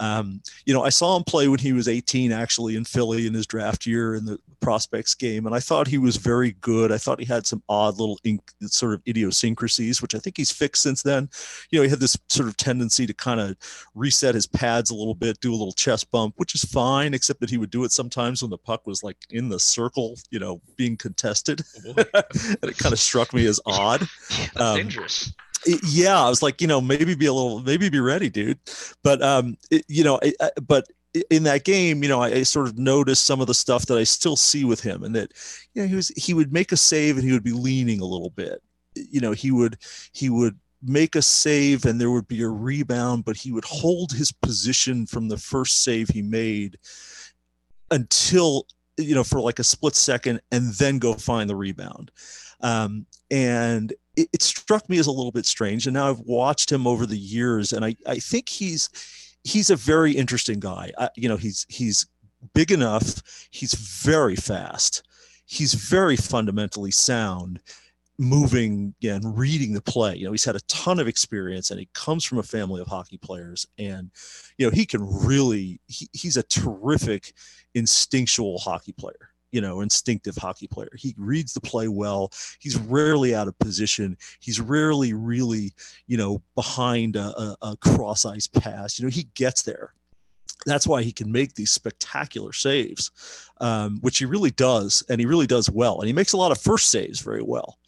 [0.00, 3.34] um, you know, I saw him play when he was 18, actually in Philly in
[3.34, 6.92] his draft year in the prospects game, and I thought he was very good.
[6.92, 8.18] I thought he had some odd little
[8.62, 11.28] sort of idiosyncrasies, which I think he's fixed since then.
[11.70, 13.56] You know, he had this sort of tendency to kind of
[13.94, 17.40] reset his pads a little bit, do a little chest bump, which is fine, except
[17.40, 20.38] that he would do it sometimes when the puck was like in the circle, you
[20.38, 24.00] know, being contested, oh, and it kind of struck me as odd.
[24.54, 25.32] That's um, dangerous
[25.84, 28.58] yeah i was like you know maybe be a little maybe be ready dude.
[29.02, 30.20] But um it, you know
[30.66, 30.86] but
[31.28, 33.98] in that game you know I, I, sort of noticed some of the stuff that
[33.98, 35.32] i still see with him and that
[35.74, 38.04] you know he was he would make a save and he would be leaning a
[38.04, 38.62] little bit.
[38.94, 39.76] You know he would
[40.12, 44.12] he would make a save and there would be a rebound but he would hold
[44.12, 46.78] his position from the first save he made
[47.90, 52.10] until you know for like a split second and then go find the rebound.
[52.62, 55.86] Um, and it, it, struck me as a little bit strange.
[55.86, 58.88] And now I've watched him over the years, and I, I think he's
[59.44, 60.92] he's a very interesting guy.
[60.98, 62.06] I, you know, he's he's
[62.54, 63.22] big enough.
[63.50, 65.02] He's very fast.
[65.46, 67.60] He's very fundamentally sound,
[68.18, 70.16] moving and reading the play.
[70.16, 72.86] You know, he's had a ton of experience, and he comes from a family of
[72.86, 73.66] hockey players.
[73.78, 74.10] And
[74.58, 77.32] you know, he can really he, he's a terrific
[77.74, 80.90] instinctual hockey player you know, instinctive hockey player.
[80.96, 82.32] He reads the play well.
[82.58, 84.16] He's rarely out of position.
[84.40, 85.72] He's rarely really,
[86.06, 88.98] you know, behind a, a, cross ice pass.
[88.98, 89.94] You know, he gets there.
[90.66, 93.10] That's why he can make these spectacular saves,
[93.60, 96.00] um, which he really does, and he really does well.
[96.00, 97.78] And he makes a lot of first saves very well.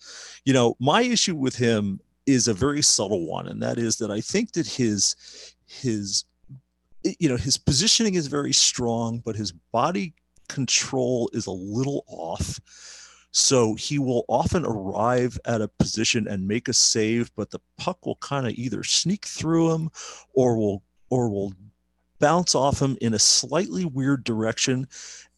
[0.45, 4.11] You know, my issue with him is a very subtle one, and that is that
[4.11, 6.25] I think that his his
[7.05, 10.15] you know his positioning is very strong, but his body
[10.53, 12.61] control is a little off.
[13.33, 18.05] So he will often arrive at a position and make a save, but the puck
[18.05, 19.91] will kind of either sneak through him
[20.35, 21.53] or will or will
[22.19, 24.87] bounce off him in a slightly weird direction.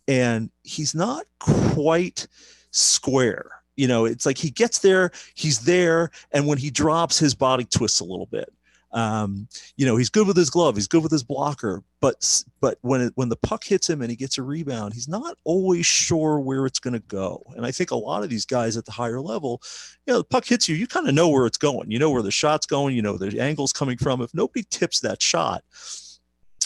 [0.09, 2.27] And he's not quite
[2.72, 3.46] square.
[3.77, 7.64] You know, it's like he gets there, he's there, and when he drops, his body
[7.64, 8.53] twists a little bit.
[8.94, 12.78] Um, you know, he's good with his glove, he's good with his blocker, but but
[12.83, 15.85] when it, when the puck hits him and he gets a rebound, he's not always
[15.85, 17.42] sure where it's going to go.
[17.57, 19.61] And I think a lot of these guys at the higher level,
[20.07, 21.90] you know, the puck hits you, you kind of know where it's going.
[21.90, 22.94] You know where the shot's going.
[22.94, 24.22] You know the angle's coming from.
[24.22, 25.64] If nobody tips that shot,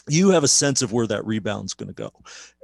[0.06, 2.12] you have a sense of where that rebound's going to go.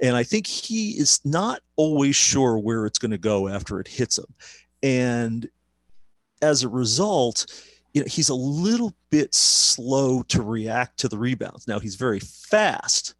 [0.03, 3.89] And I think he is not always sure where it's going to go after it
[3.89, 4.35] hits him.
[4.83, 5.49] And
[6.43, 7.47] as a result,
[7.95, 11.67] you know, he's a little bit slow to react to the rebounds.
[11.67, 13.15] Now he's very fast.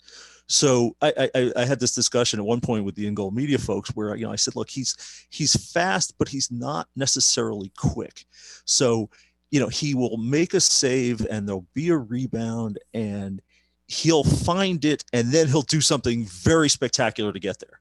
[0.47, 3.57] So I, I, I had this discussion at one point with the in goal media
[3.57, 4.95] folks where you know I said, look, he's
[5.31, 8.27] he's fast, but he's not necessarily quick.
[8.67, 9.09] So
[9.51, 13.41] you know he will make a save and there'll be a rebound and
[13.87, 17.81] he'll find it and then he'll do something very spectacular to get there.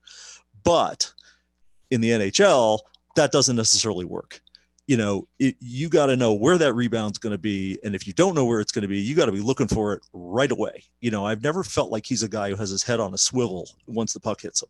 [0.64, 1.12] But
[1.92, 2.80] in the NHL,
[3.16, 4.42] that doesn't necessarily work
[4.86, 7.80] you know, it, you got to know where that rebound's going to be.
[7.84, 9.68] And if you don't know where it's going to be, you got to be looking
[9.68, 10.84] for it right away.
[11.00, 13.18] You know, I've never felt like he's a guy who has his head on a
[13.18, 14.70] swivel once the puck hits him.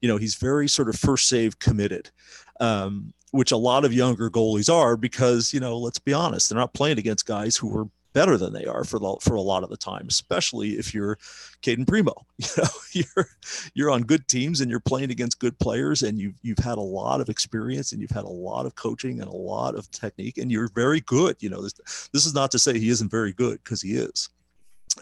[0.00, 2.10] You know, he's very sort of first save committed,
[2.58, 6.58] um, which a lot of younger goalies are because, you know, let's be honest, they're
[6.58, 9.62] not playing against guys who are better than they are for the, for a lot
[9.62, 11.18] of the time, especially if you're
[11.62, 12.14] Cayden Primeau.
[12.40, 13.28] You know, you're
[13.74, 16.82] you're on good teams and you're playing against good players, and you've you've had a
[16.82, 20.38] lot of experience and you've had a lot of coaching and a lot of technique,
[20.38, 21.36] and you're very good.
[21.40, 24.28] You know, this this is not to say he isn't very good because he is.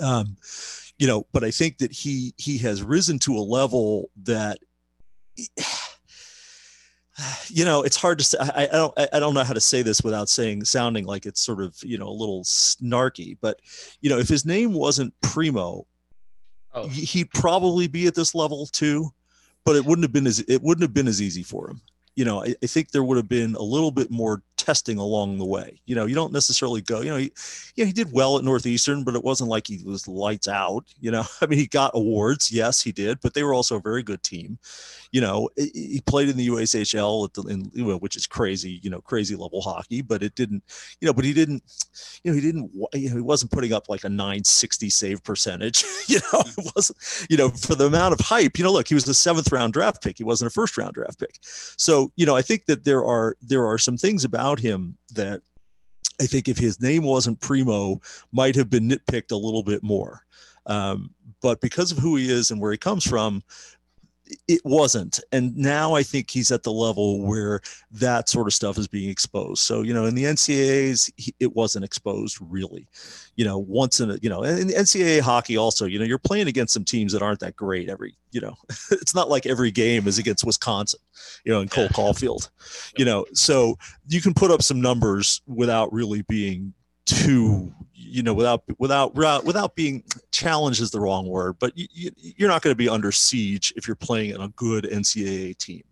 [0.01, 0.37] Um,
[0.99, 4.59] you know, but I think that he he has risen to a level that
[7.49, 9.83] you know it's hard to say I, I, don't i don't know how to say
[9.83, 13.61] this without saying sounding like it's sort of you know a little snarky but
[14.01, 15.87] you know if his name wasn't Primeau
[16.75, 16.89] oh.
[16.89, 19.11] he'd probably be at this level too
[19.65, 21.81] but it wouldn't have been as it wouldn't have been as easy for him
[22.15, 25.39] you know I, I think there would have been a little bit more testing along
[25.39, 25.81] the way.
[25.87, 27.33] You know, you don't necessarily go, you know, he,
[27.77, 30.85] yeah, he did well at Northeastern, but it wasn't like he was lights out.
[31.01, 32.51] You know, I mean, he got awards.
[32.51, 34.59] Yes, he did, but they were also a very good team.
[35.11, 39.01] You know, he played in the USHL, at the, in, which is crazy, you know,
[39.01, 40.63] crazy level hockey, but it didn't,
[41.01, 41.63] you know, but he didn't,
[42.23, 45.85] you know, he didn't, you know, he wasn't putting up like a 960 save percentage.
[46.09, 46.99] you know, it wasn't,
[47.31, 49.73] you know, for the amount of hype, you know, look, he was a seventh round
[49.73, 50.19] draft pick.
[50.19, 51.39] He wasn't a first round draft pick.
[51.43, 54.97] So, you know, I think that there are, there are some things about about him
[55.15, 55.43] that
[56.21, 58.01] I think if his name wasn't Primeau,
[58.33, 60.23] might have been nitpicked a little bit more.
[60.67, 63.43] Um, but because of who he is and where he comes from,
[64.47, 65.21] it wasn't.
[65.33, 67.61] And now i think he's at the level where
[67.91, 69.63] that sort of stuff is being exposed.
[69.63, 72.87] So you know in the ncaa's it wasn't exposed really.
[73.37, 76.19] You know once in a you know in the ncaa hockey also you know you're
[76.19, 78.55] playing against some teams that aren't that great every you know
[78.91, 81.01] it's not like every game is against wisconsin
[81.45, 82.49] you know in Cole Caufield
[82.97, 83.25] you know.
[83.33, 86.75] So you can put up some numbers without really being
[87.09, 92.49] too you know without without without being challenged is the wrong word but you, you're
[92.49, 95.83] not going to be under siege if you're playing in a good ncaa team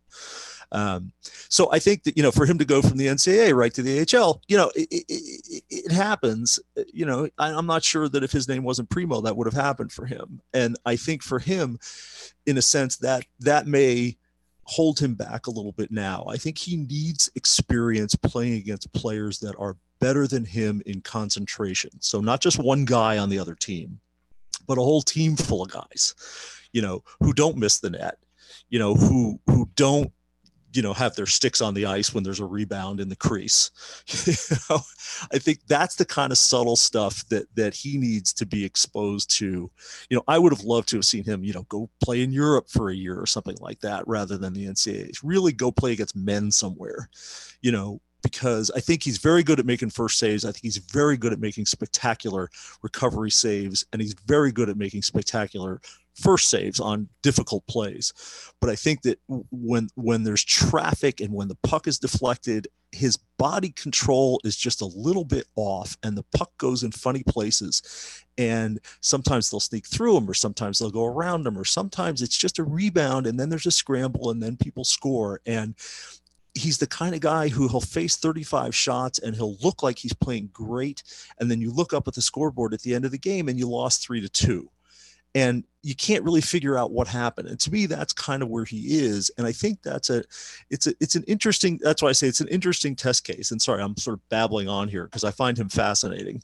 [0.72, 3.72] um, so I think that you know for him to go from the NCAA right
[3.74, 6.58] to the AHL, you know, it, it, it happens.
[6.92, 9.54] You know, I, am not sure that if his name wasn't Primeau, that would have
[9.54, 10.40] happened for him.
[10.52, 11.78] And I think for him,
[12.46, 14.16] in a sense, that that may
[14.64, 16.24] hold him back a little bit now.
[16.28, 21.90] I think he needs experience playing against players that are better than him in concentration.
[22.00, 24.00] So not just one guy on the other team,
[24.66, 26.14] but a whole team full of guys,
[26.72, 28.18] you know, who don't miss the net,
[28.68, 30.12] you know, who who don't
[30.76, 33.70] you know have their sticks on the ice when there's a rebound in the crease.
[34.26, 34.80] You know
[35.32, 39.30] i think that's the kind of subtle stuff that that he needs to be exposed
[39.38, 39.70] to.
[40.10, 42.32] You know i would have loved to have seen him you know go play in
[42.32, 45.92] europe for a year or something like that rather than the ncaa really go play
[45.92, 47.08] against men somewhere
[47.62, 50.44] you know because I think he's very good at making first saves.
[50.44, 52.50] I think he's very good at making spectacular
[52.82, 55.80] recovery saves, and he's very good at making spectacular
[56.14, 58.12] first saves on difficult plays.
[58.60, 59.20] But I think that
[59.52, 64.80] when when there's traffic and when the puck is deflected, his body control is just
[64.80, 68.24] a little bit off, and the puck goes in funny places.
[68.38, 72.36] And sometimes they'll sneak through him, or sometimes they'll go around him, or sometimes it's
[72.36, 75.40] just a rebound, and then there's a scramble, and then people score.
[75.46, 75.76] And
[76.56, 80.14] he's the kind of guy who he'll face 35 shots and he'll look like he's
[80.14, 81.02] playing great.
[81.38, 83.58] And then you look up at the scoreboard at the end of the game and
[83.58, 84.68] you lost 3 to 2
[85.34, 87.48] and you can't really figure out what happened.
[87.48, 89.30] And to me that's kind of where he is.
[89.36, 90.24] And i think that's a
[90.70, 93.50] it's a it's an interesting that's why i say it's an interesting test case.
[93.50, 96.42] And sorry i'm sort of babbling on here because i find him fascinating.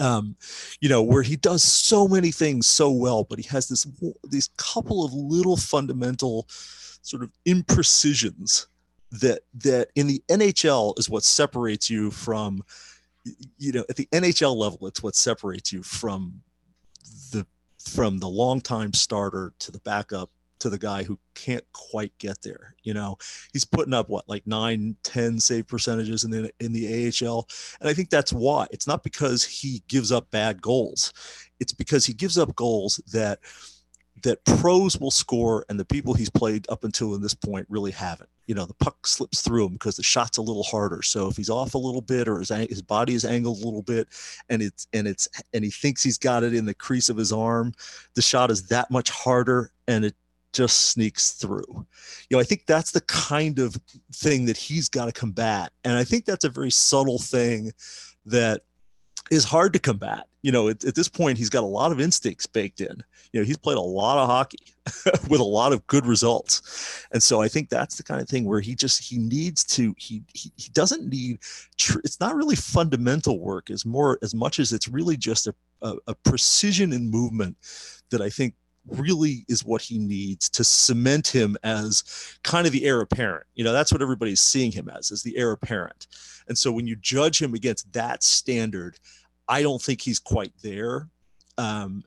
[0.00, 0.36] Um,
[0.80, 3.86] you know, where he does so many things so well, but he has this
[4.28, 6.46] these couple of little fundamental
[7.02, 8.66] sort of imprecisions
[9.12, 12.62] that that in the NHL is what separates you from
[13.58, 16.42] you know at the NHL level it's what separates you from
[17.32, 17.46] the
[17.78, 22.76] from the longtime starter to the backup to the guy who can't quite get there
[22.86, 23.18] you know?
[23.52, 27.46] He's putting up what like 9 10 save percentages in the in the AHL
[27.80, 28.66] and I think that's why.
[28.70, 31.12] It's not because he gives up bad goals.
[31.60, 33.40] It's because he gives up goals that
[34.22, 37.90] that pros will score and the people he's played up until in this point really
[37.90, 38.30] haven't.
[38.46, 41.02] You know, the puck slips through him because the shot's a little harder.
[41.02, 43.82] So if he's off a little bit or his, his body is angled a little
[43.82, 44.08] bit
[44.48, 47.32] and it's and it's and he thinks he's got it in the crease of his
[47.32, 47.72] arm,
[48.14, 50.14] the shot is that much harder and it
[50.52, 51.86] just sneaks through.
[52.30, 53.76] You know, I think that's the kind of
[54.12, 55.70] thing that he's got to combat.
[55.84, 57.72] And I think that's a very subtle thing
[58.24, 58.62] that
[59.30, 60.26] is hard to combat.
[60.46, 63.02] You know, at, at, this point, he's got a lot of instincts baked in.
[63.32, 64.64] You know, he's played a lot of hockey
[65.28, 68.44] with a lot of good results, and so I think that's the kind of thing
[68.44, 71.40] where he just he needs to he he, he doesn't need.
[71.78, 75.54] Tr- it's not really fundamental work as more as much as it's really just a,
[75.82, 77.56] a, a precision in movement
[78.10, 78.54] that I think
[78.88, 82.04] really is what he needs to cement him as
[82.44, 83.46] kind of the heir apparent.
[83.54, 86.06] You know, that's what everybody's seeing him as, as the heir apparent.
[86.48, 88.98] And so when you judge him against that standard,
[89.48, 91.08] I don't think he's quite there.
[91.58, 92.02] Um,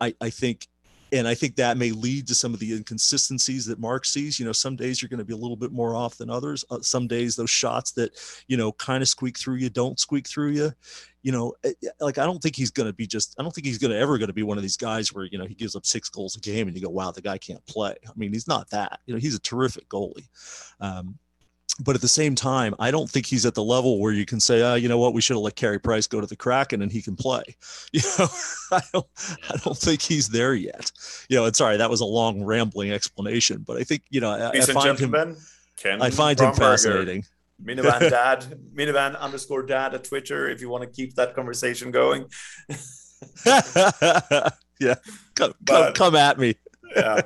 [0.00, 0.68] I, I think
[1.14, 4.40] and I think that may lead to some of the inconsistencies that Mark sees.
[4.40, 6.64] You know, some days you're going to be a little bit more off than others.
[6.70, 8.18] Uh, some days those shots that
[8.48, 10.72] you know kind of squeak through you don't squeak through you.
[11.22, 13.36] You know, eh, eh, like I don't think he's going to be just.
[13.38, 15.26] I don't think he's going to ever going to be one of these guys where
[15.26, 17.38] you know he gives up six goals a game and you go, wow, the guy
[17.38, 17.94] can't play.
[18.06, 18.98] I mean, he's not that.
[19.06, 20.28] You know, he's a terrific goalie.
[20.80, 21.18] Um,
[21.80, 24.38] but at the same time, I don't think he's at the level where you can
[24.38, 26.82] say, oh, you know what, we should have let Carey Price go to the Kraken
[26.82, 27.42] and he can play.
[27.92, 28.28] You know,
[28.72, 29.06] I don't,
[29.50, 30.90] I don't think he's there yet.
[31.28, 34.30] You know, and sorry, that was a long rambling explanation, but I think you know,
[34.30, 35.36] I, I find him,
[35.76, 37.24] Ken I find him fascinating.
[37.62, 38.44] Minivan dad,
[38.74, 40.48] minivan underscore dad at Twitter.
[40.48, 42.26] If you want to keep that conversation going.
[43.46, 44.94] yeah,
[45.34, 46.56] come, but, come, come at me
[46.96, 47.20] yeah.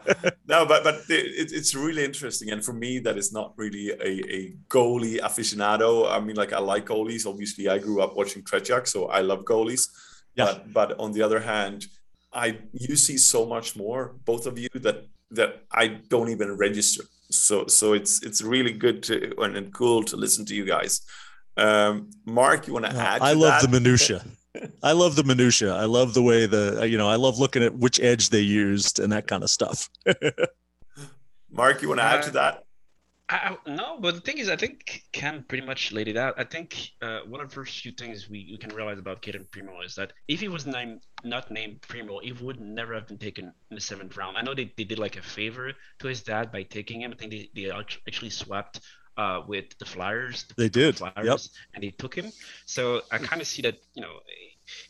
[0.47, 2.51] No but but it, it's really interesting.
[2.51, 6.11] And for me that is not really a, a goalie aficionado.
[6.11, 7.27] I mean like i like goalies.
[7.27, 9.89] Obviously i grew up watching Tretiak, so i love goalies.
[10.35, 10.45] Yeah.
[10.45, 11.87] but but on the other hand
[12.33, 17.05] i you see so much more both of you that that i don't even register.
[17.31, 21.03] So so it's it's really good to and, and cool to listen to you guys.
[21.57, 23.63] Um mark you want to add i love that?
[23.63, 24.25] the minutia
[24.83, 25.75] I love the minutia.
[25.75, 28.99] I love the way the you know I love looking at which edge they used
[28.99, 29.89] and that kind of stuff.
[31.51, 32.65] Mark, you want to add to uh, that?
[33.31, 36.35] I, no, but the thing is, I think Cam pretty much laid it out.
[36.39, 39.47] I think uh, one of the first few things we, we can realize about Cayden
[39.51, 43.19] Primeau is that if he was named not named Primeau, he would never have been
[43.19, 44.39] taken in the seventh round.
[44.39, 47.13] I know they, they did like a favor to his dad by taking him.
[47.13, 48.81] I think they, they actually swapped
[49.19, 50.45] uh, with the Flyers.
[50.45, 50.97] The they did.
[50.97, 51.39] Flyers, yep.
[51.75, 52.33] And they took him.
[52.65, 54.21] So I kind of see that, you know,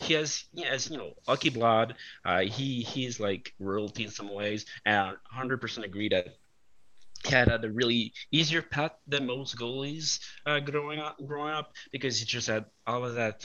[0.01, 1.95] he has he has you know lucky blood.
[2.24, 6.29] Uh, he he's like royalty in some ways, and 100% agree that
[7.24, 12.18] he had a really easier path than most goalies uh, growing up growing up because
[12.18, 13.45] he just had all of that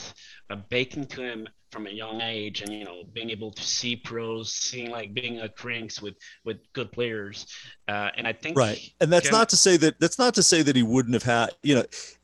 [0.50, 3.96] uh, baked to him from a young age and you know being able to see
[3.96, 6.16] pros seeing like being at rinks with
[6.46, 7.48] with good players
[7.88, 10.62] uh, and i think right and that's not to say that that's not to say
[10.62, 11.84] that he wouldn't have had you know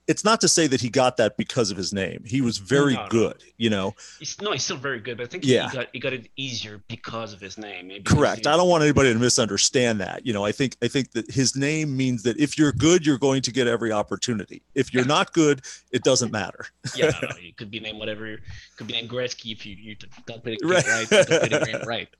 [0.10, 2.24] it's not to say that he got that because of his name.
[2.26, 3.94] He was very no, good, you know.
[4.18, 5.70] He's, no, he's still very good, but I think yeah.
[5.70, 7.90] he, got, he got it easier because of his name.
[7.90, 8.48] Maybe Correct.
[8.48, 10.26] I don't want anybody to misunderstand that.
[10.26, 13.20] You know, I think I think that his name means that if you're good, you're
[13.20, 14.64] going to get every opportunity.
[14.74, 15.62] If you're not good,
[15.92, 16.66] it doesn't matter.
[16.96, 18.40] yeah, no, you could be named whatever.
[18.78, 19.96] Could be named Gretzky if you, you
[20.26, 20.88] don't play the game right.
[20.88, 21.10] right.
[21.10, 22.08] Don't play the game right.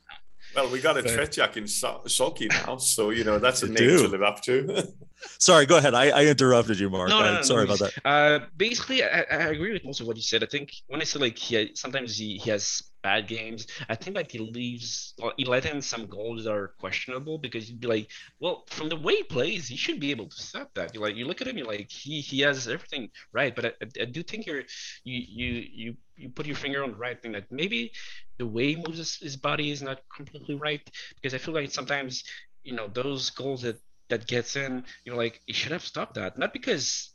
[0.56, 3.98] Well, we got a Tretiak in Sulky now, so you know that's a name do.
[4.04, 4.92] to live up to.
[5.38, 5.94] sorry, go ahead.
[5.94, 7.10] I, I interrupted you, Mark.
[7.10, 7.94] No, no, no, sorry about that.
[8.04, 10.44] Uh, basically, I, I, agree with most of what you said.
[10.44, 14.16] I think when I say like he sometimes he, he has bad games, I think
[14.16, 17.88] like he leaves or he let in some goals that are questionable because you'd be
[17.88, 20.94] like, well, from the way he plays, he should be able to stop that.
[20.94, 23.72] You like you look at him, you're like he he has everything right, but I,
[24.02, 24.64] I do think you're
[25.04, 27.92] you you you you put your finger on the right thing that maybe
[28.38, 30.82] the way he moves his, his body is not completely right
[31.16, 32.24] because I feel like sometimes
[32.64, 33.80] you know those goals that
[34.10, 36.38] that gets in, you're like, he should have stopped that.
[36.38, 37.14] Not because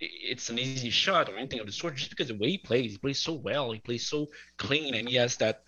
[0.00, 2.92] it's an easy shot or anything of the sort, just because the way he plays,
[2.92, 4.28] he plays so well, he plays so
[4.58, 5.62] clean, and he has that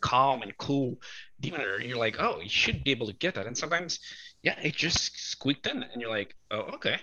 [0.00, 1.00] calm and cool
[1.40, 1.80] demeanor.
[1.80, 3.46] You're like, oh, he should be able to get that.
[3.46, 3.98] And sometimes,
[4.42, 6.98] yeah, it just squeaked in, and you're like, oh, okay.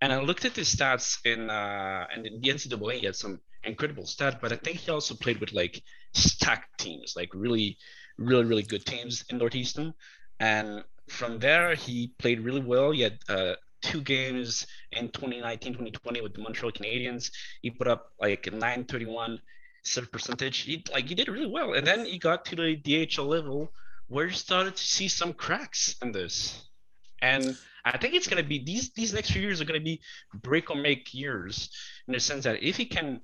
[0.00, 3.40] And I looked at his stats in uh, and in the NCAA, he had some
[3.64, 5.82] incredible stats, but I think he also played with like
[6.12, 7.78] stacked teams, like really,
[8.18, 9.94] really, really good teams in Northeastern.
[10.40, 12.90] And from there, he played really well.
[12.90, 17.30] He had uh, two games in 2019 2020 with the Montreal Canadiens.
[17.60, 19.40] He put up like 931
[19.82, 20.58] save percentage.
[20.58, 21.74] He like he did really well.
[21.74, 23.72] And then he got to the AHL level
[24.08, 26.68] where he started to see some cracks in this.
[27.20, 30.00] And I think it's gonna be these these next few years are gonna be
[30.34, 31.70] break or make years
[32.06, 33.20] in the sense that if he can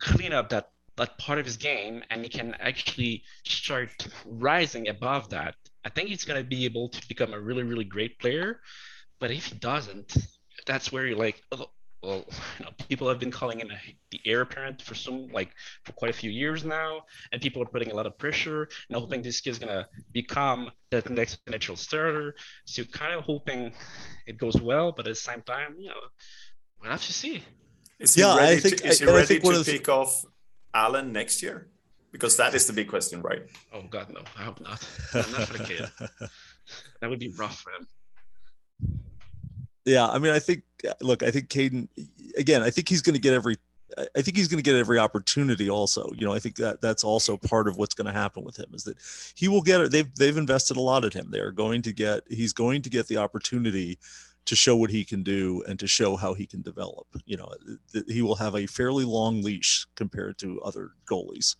[0.00, 5.30] clean up that that part of his game and he can actually start rising above
[5.30, 8.60] that, I think he's going to be able to become a really, really great player.
[9.22, 10.16] But if he doesn't,
[10.66, 11.70] that's where you're like, oh,
[12.02, 12.24] well,
[12.58, 13.70] you know, people have been calling him
[14.10, 15.50] the heir apparent for some, like,
[15.84, 18.98] for quite a few years now, and people are putting a lot of pressure and
[18.98, 22.34] hoping this kid's gonna become the next natural starter.
[22.64, 23.72] So kind of hoping
[24.26, 26.02] it goes well, but at the same time, you know,
[26.80, 27.44] we'll have to see.
[28.00, 30.24] Is he yeah, ready I think, to, is he ready to take off
[30.74, 31.68] Allen next year?
[32.10, 33.44] Because that is the big question, right?
[33.72, 34.22] Oh God, no!
[34.36, 34.84] I hope not.
[35.14, 35.88] not for the kid.
[37.00, 37.86] that would be rough for him.
[39.84, 40.62] Yeah, I mean, I think.
[41.00, 41.88] Look, I think Cayden.
[42.36, 43.56] Again, I think he's going to get every.
[44.16, 45.68] I think he's going to get every opportunity.
[45.68, 48.58] Also, you know, I think that that's also part of what's going to happen with
[48.58, 48.96] him is that
[49.34, 49.90] he will get.
[49.90, 51.28] They've they've invested a lot in him.
[51.30, 52.22] They're going to get.
[52.28, 53.98] He's going to get the opportunity
[54.44, 57.06] to show what he can do and to show how he can develop.
[57.26, 57.52] You know,
[57.92, 61.54] th- he will have a fairly long leash compared to other goalies,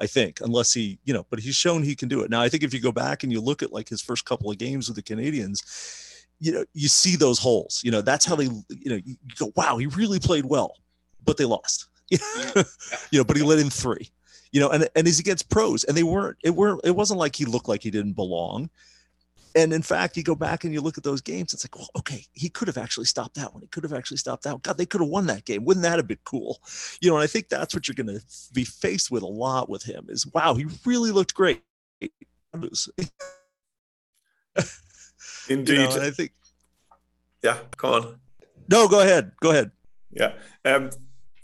[0.00, 2.30] I think, unless he, you know, but he's shown he can do it.
[2.30, 4.50] Now, I think if you go back and you look at like his first couple
[4.50, 5.60] of games with the Canadiens,
[6.44, 7.80] you know, you see those holes.
[7.84, 10.76] You know, that's how they, you know, you go, wow, he really played well,
[11.24, 11.86] but they lost.
[12.12, 13.06] Mm.
[13.10, 14.10] you know, but he let in three.
[14.52, 17.18] You know, and and as he gets pros, and they weren't, it weren't, it wasn't
[17.18, 18.70] like he looked like he didn't belong
[19.56, 21.88] and in fact, you go back and you look at those games, it's like, well,
[21.96, 23.62] okay, he could have actually stopped that one.
[23.62, 24.60] He could have actually stopped that one.
[24.62, 25.64] God, they could have won that game.
[25.64, 26.60] Wouldn't that have been cool?
[27.00, 28.20] You know, and I think that's what you're going to
[28.52, 31.62] be faced with a lot with him is, wow, he really looked great.
[35.48, 35.78] Indeed.
[35.78, 36.32] You know, I think.
[37.42, 38.20] Yeah, come on.
[38.68, 39.32] No, go ahead.
[39.40, 39.70] Go ahead.
[40.10, 40.32] Yeah.
[40.64, 40.90] Um,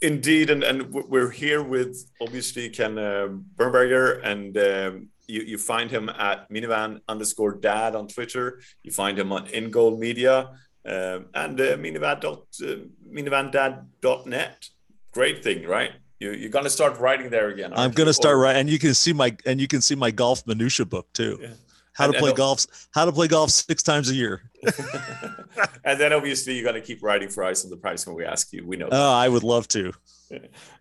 [0.01, 0.49] indeed.
[0.49, 6.09] And, and we're here with obviously Ken uh, Bernberger and um, you, you find him
[6.09, 8.61] at minivan underscore dad on Twitter.
[8.83, 10.49] You find him on In Goal Media
[10.85, 12.75] um, and uh, minivan dot uh,
[13.09, 14.65] minivandad.net.
[15.13, 15.91] Great thing, right?
[16.19, 17.73] You, you're gonna start writing there again.
[17.75, 20.45] I'm gonna start writing, and you can see my and you can see my golf
[20.47, 21.39] minutia book too.
[21.41, 21.47] Yeah.
[21.93, 22.65] How and, to play and, golf?
[22.93, 24.49] How to play golf six times a year.
[25.83, 28.53] and then obviously you're gonna keep writing for Eyes on the Prize when we ask
[28.53, 28.65] you.
[28.65, 28.89] We know.
[28.91, 29.93] Oh, I would love to.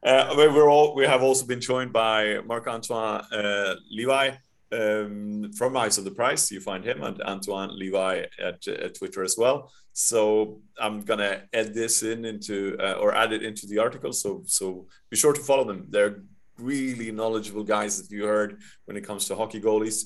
[0.02, 4.30] Uh, we're all we have also been joined by Marc Antoine uh, Levi
[4.72, 6.50] um, from Eyes on the Prize.
[6.50, 9.72] You find him and Antoine Levi at, at Twitter as well.
[9.92, 14.12] So I'm gonna add this in into uh, or add it into the article.
[14.12, 15.86] So so be sure to follow them.
[15.90, 16.22] They're
[16.58, 20.04] really knowledgeable guys that you heard when it comes to hockey goalies.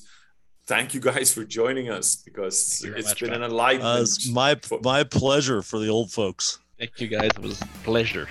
[0.67, 3.43] Thank you guys for joining us because it's much, been man.
[3.43, 3.99] an enlightenment.
[3.99, 6.59] Uh, it's my my pleasure for the old folks.
[6.79, 7.29] Thank you guys.
[7.35, 8.27] It was a pleasure.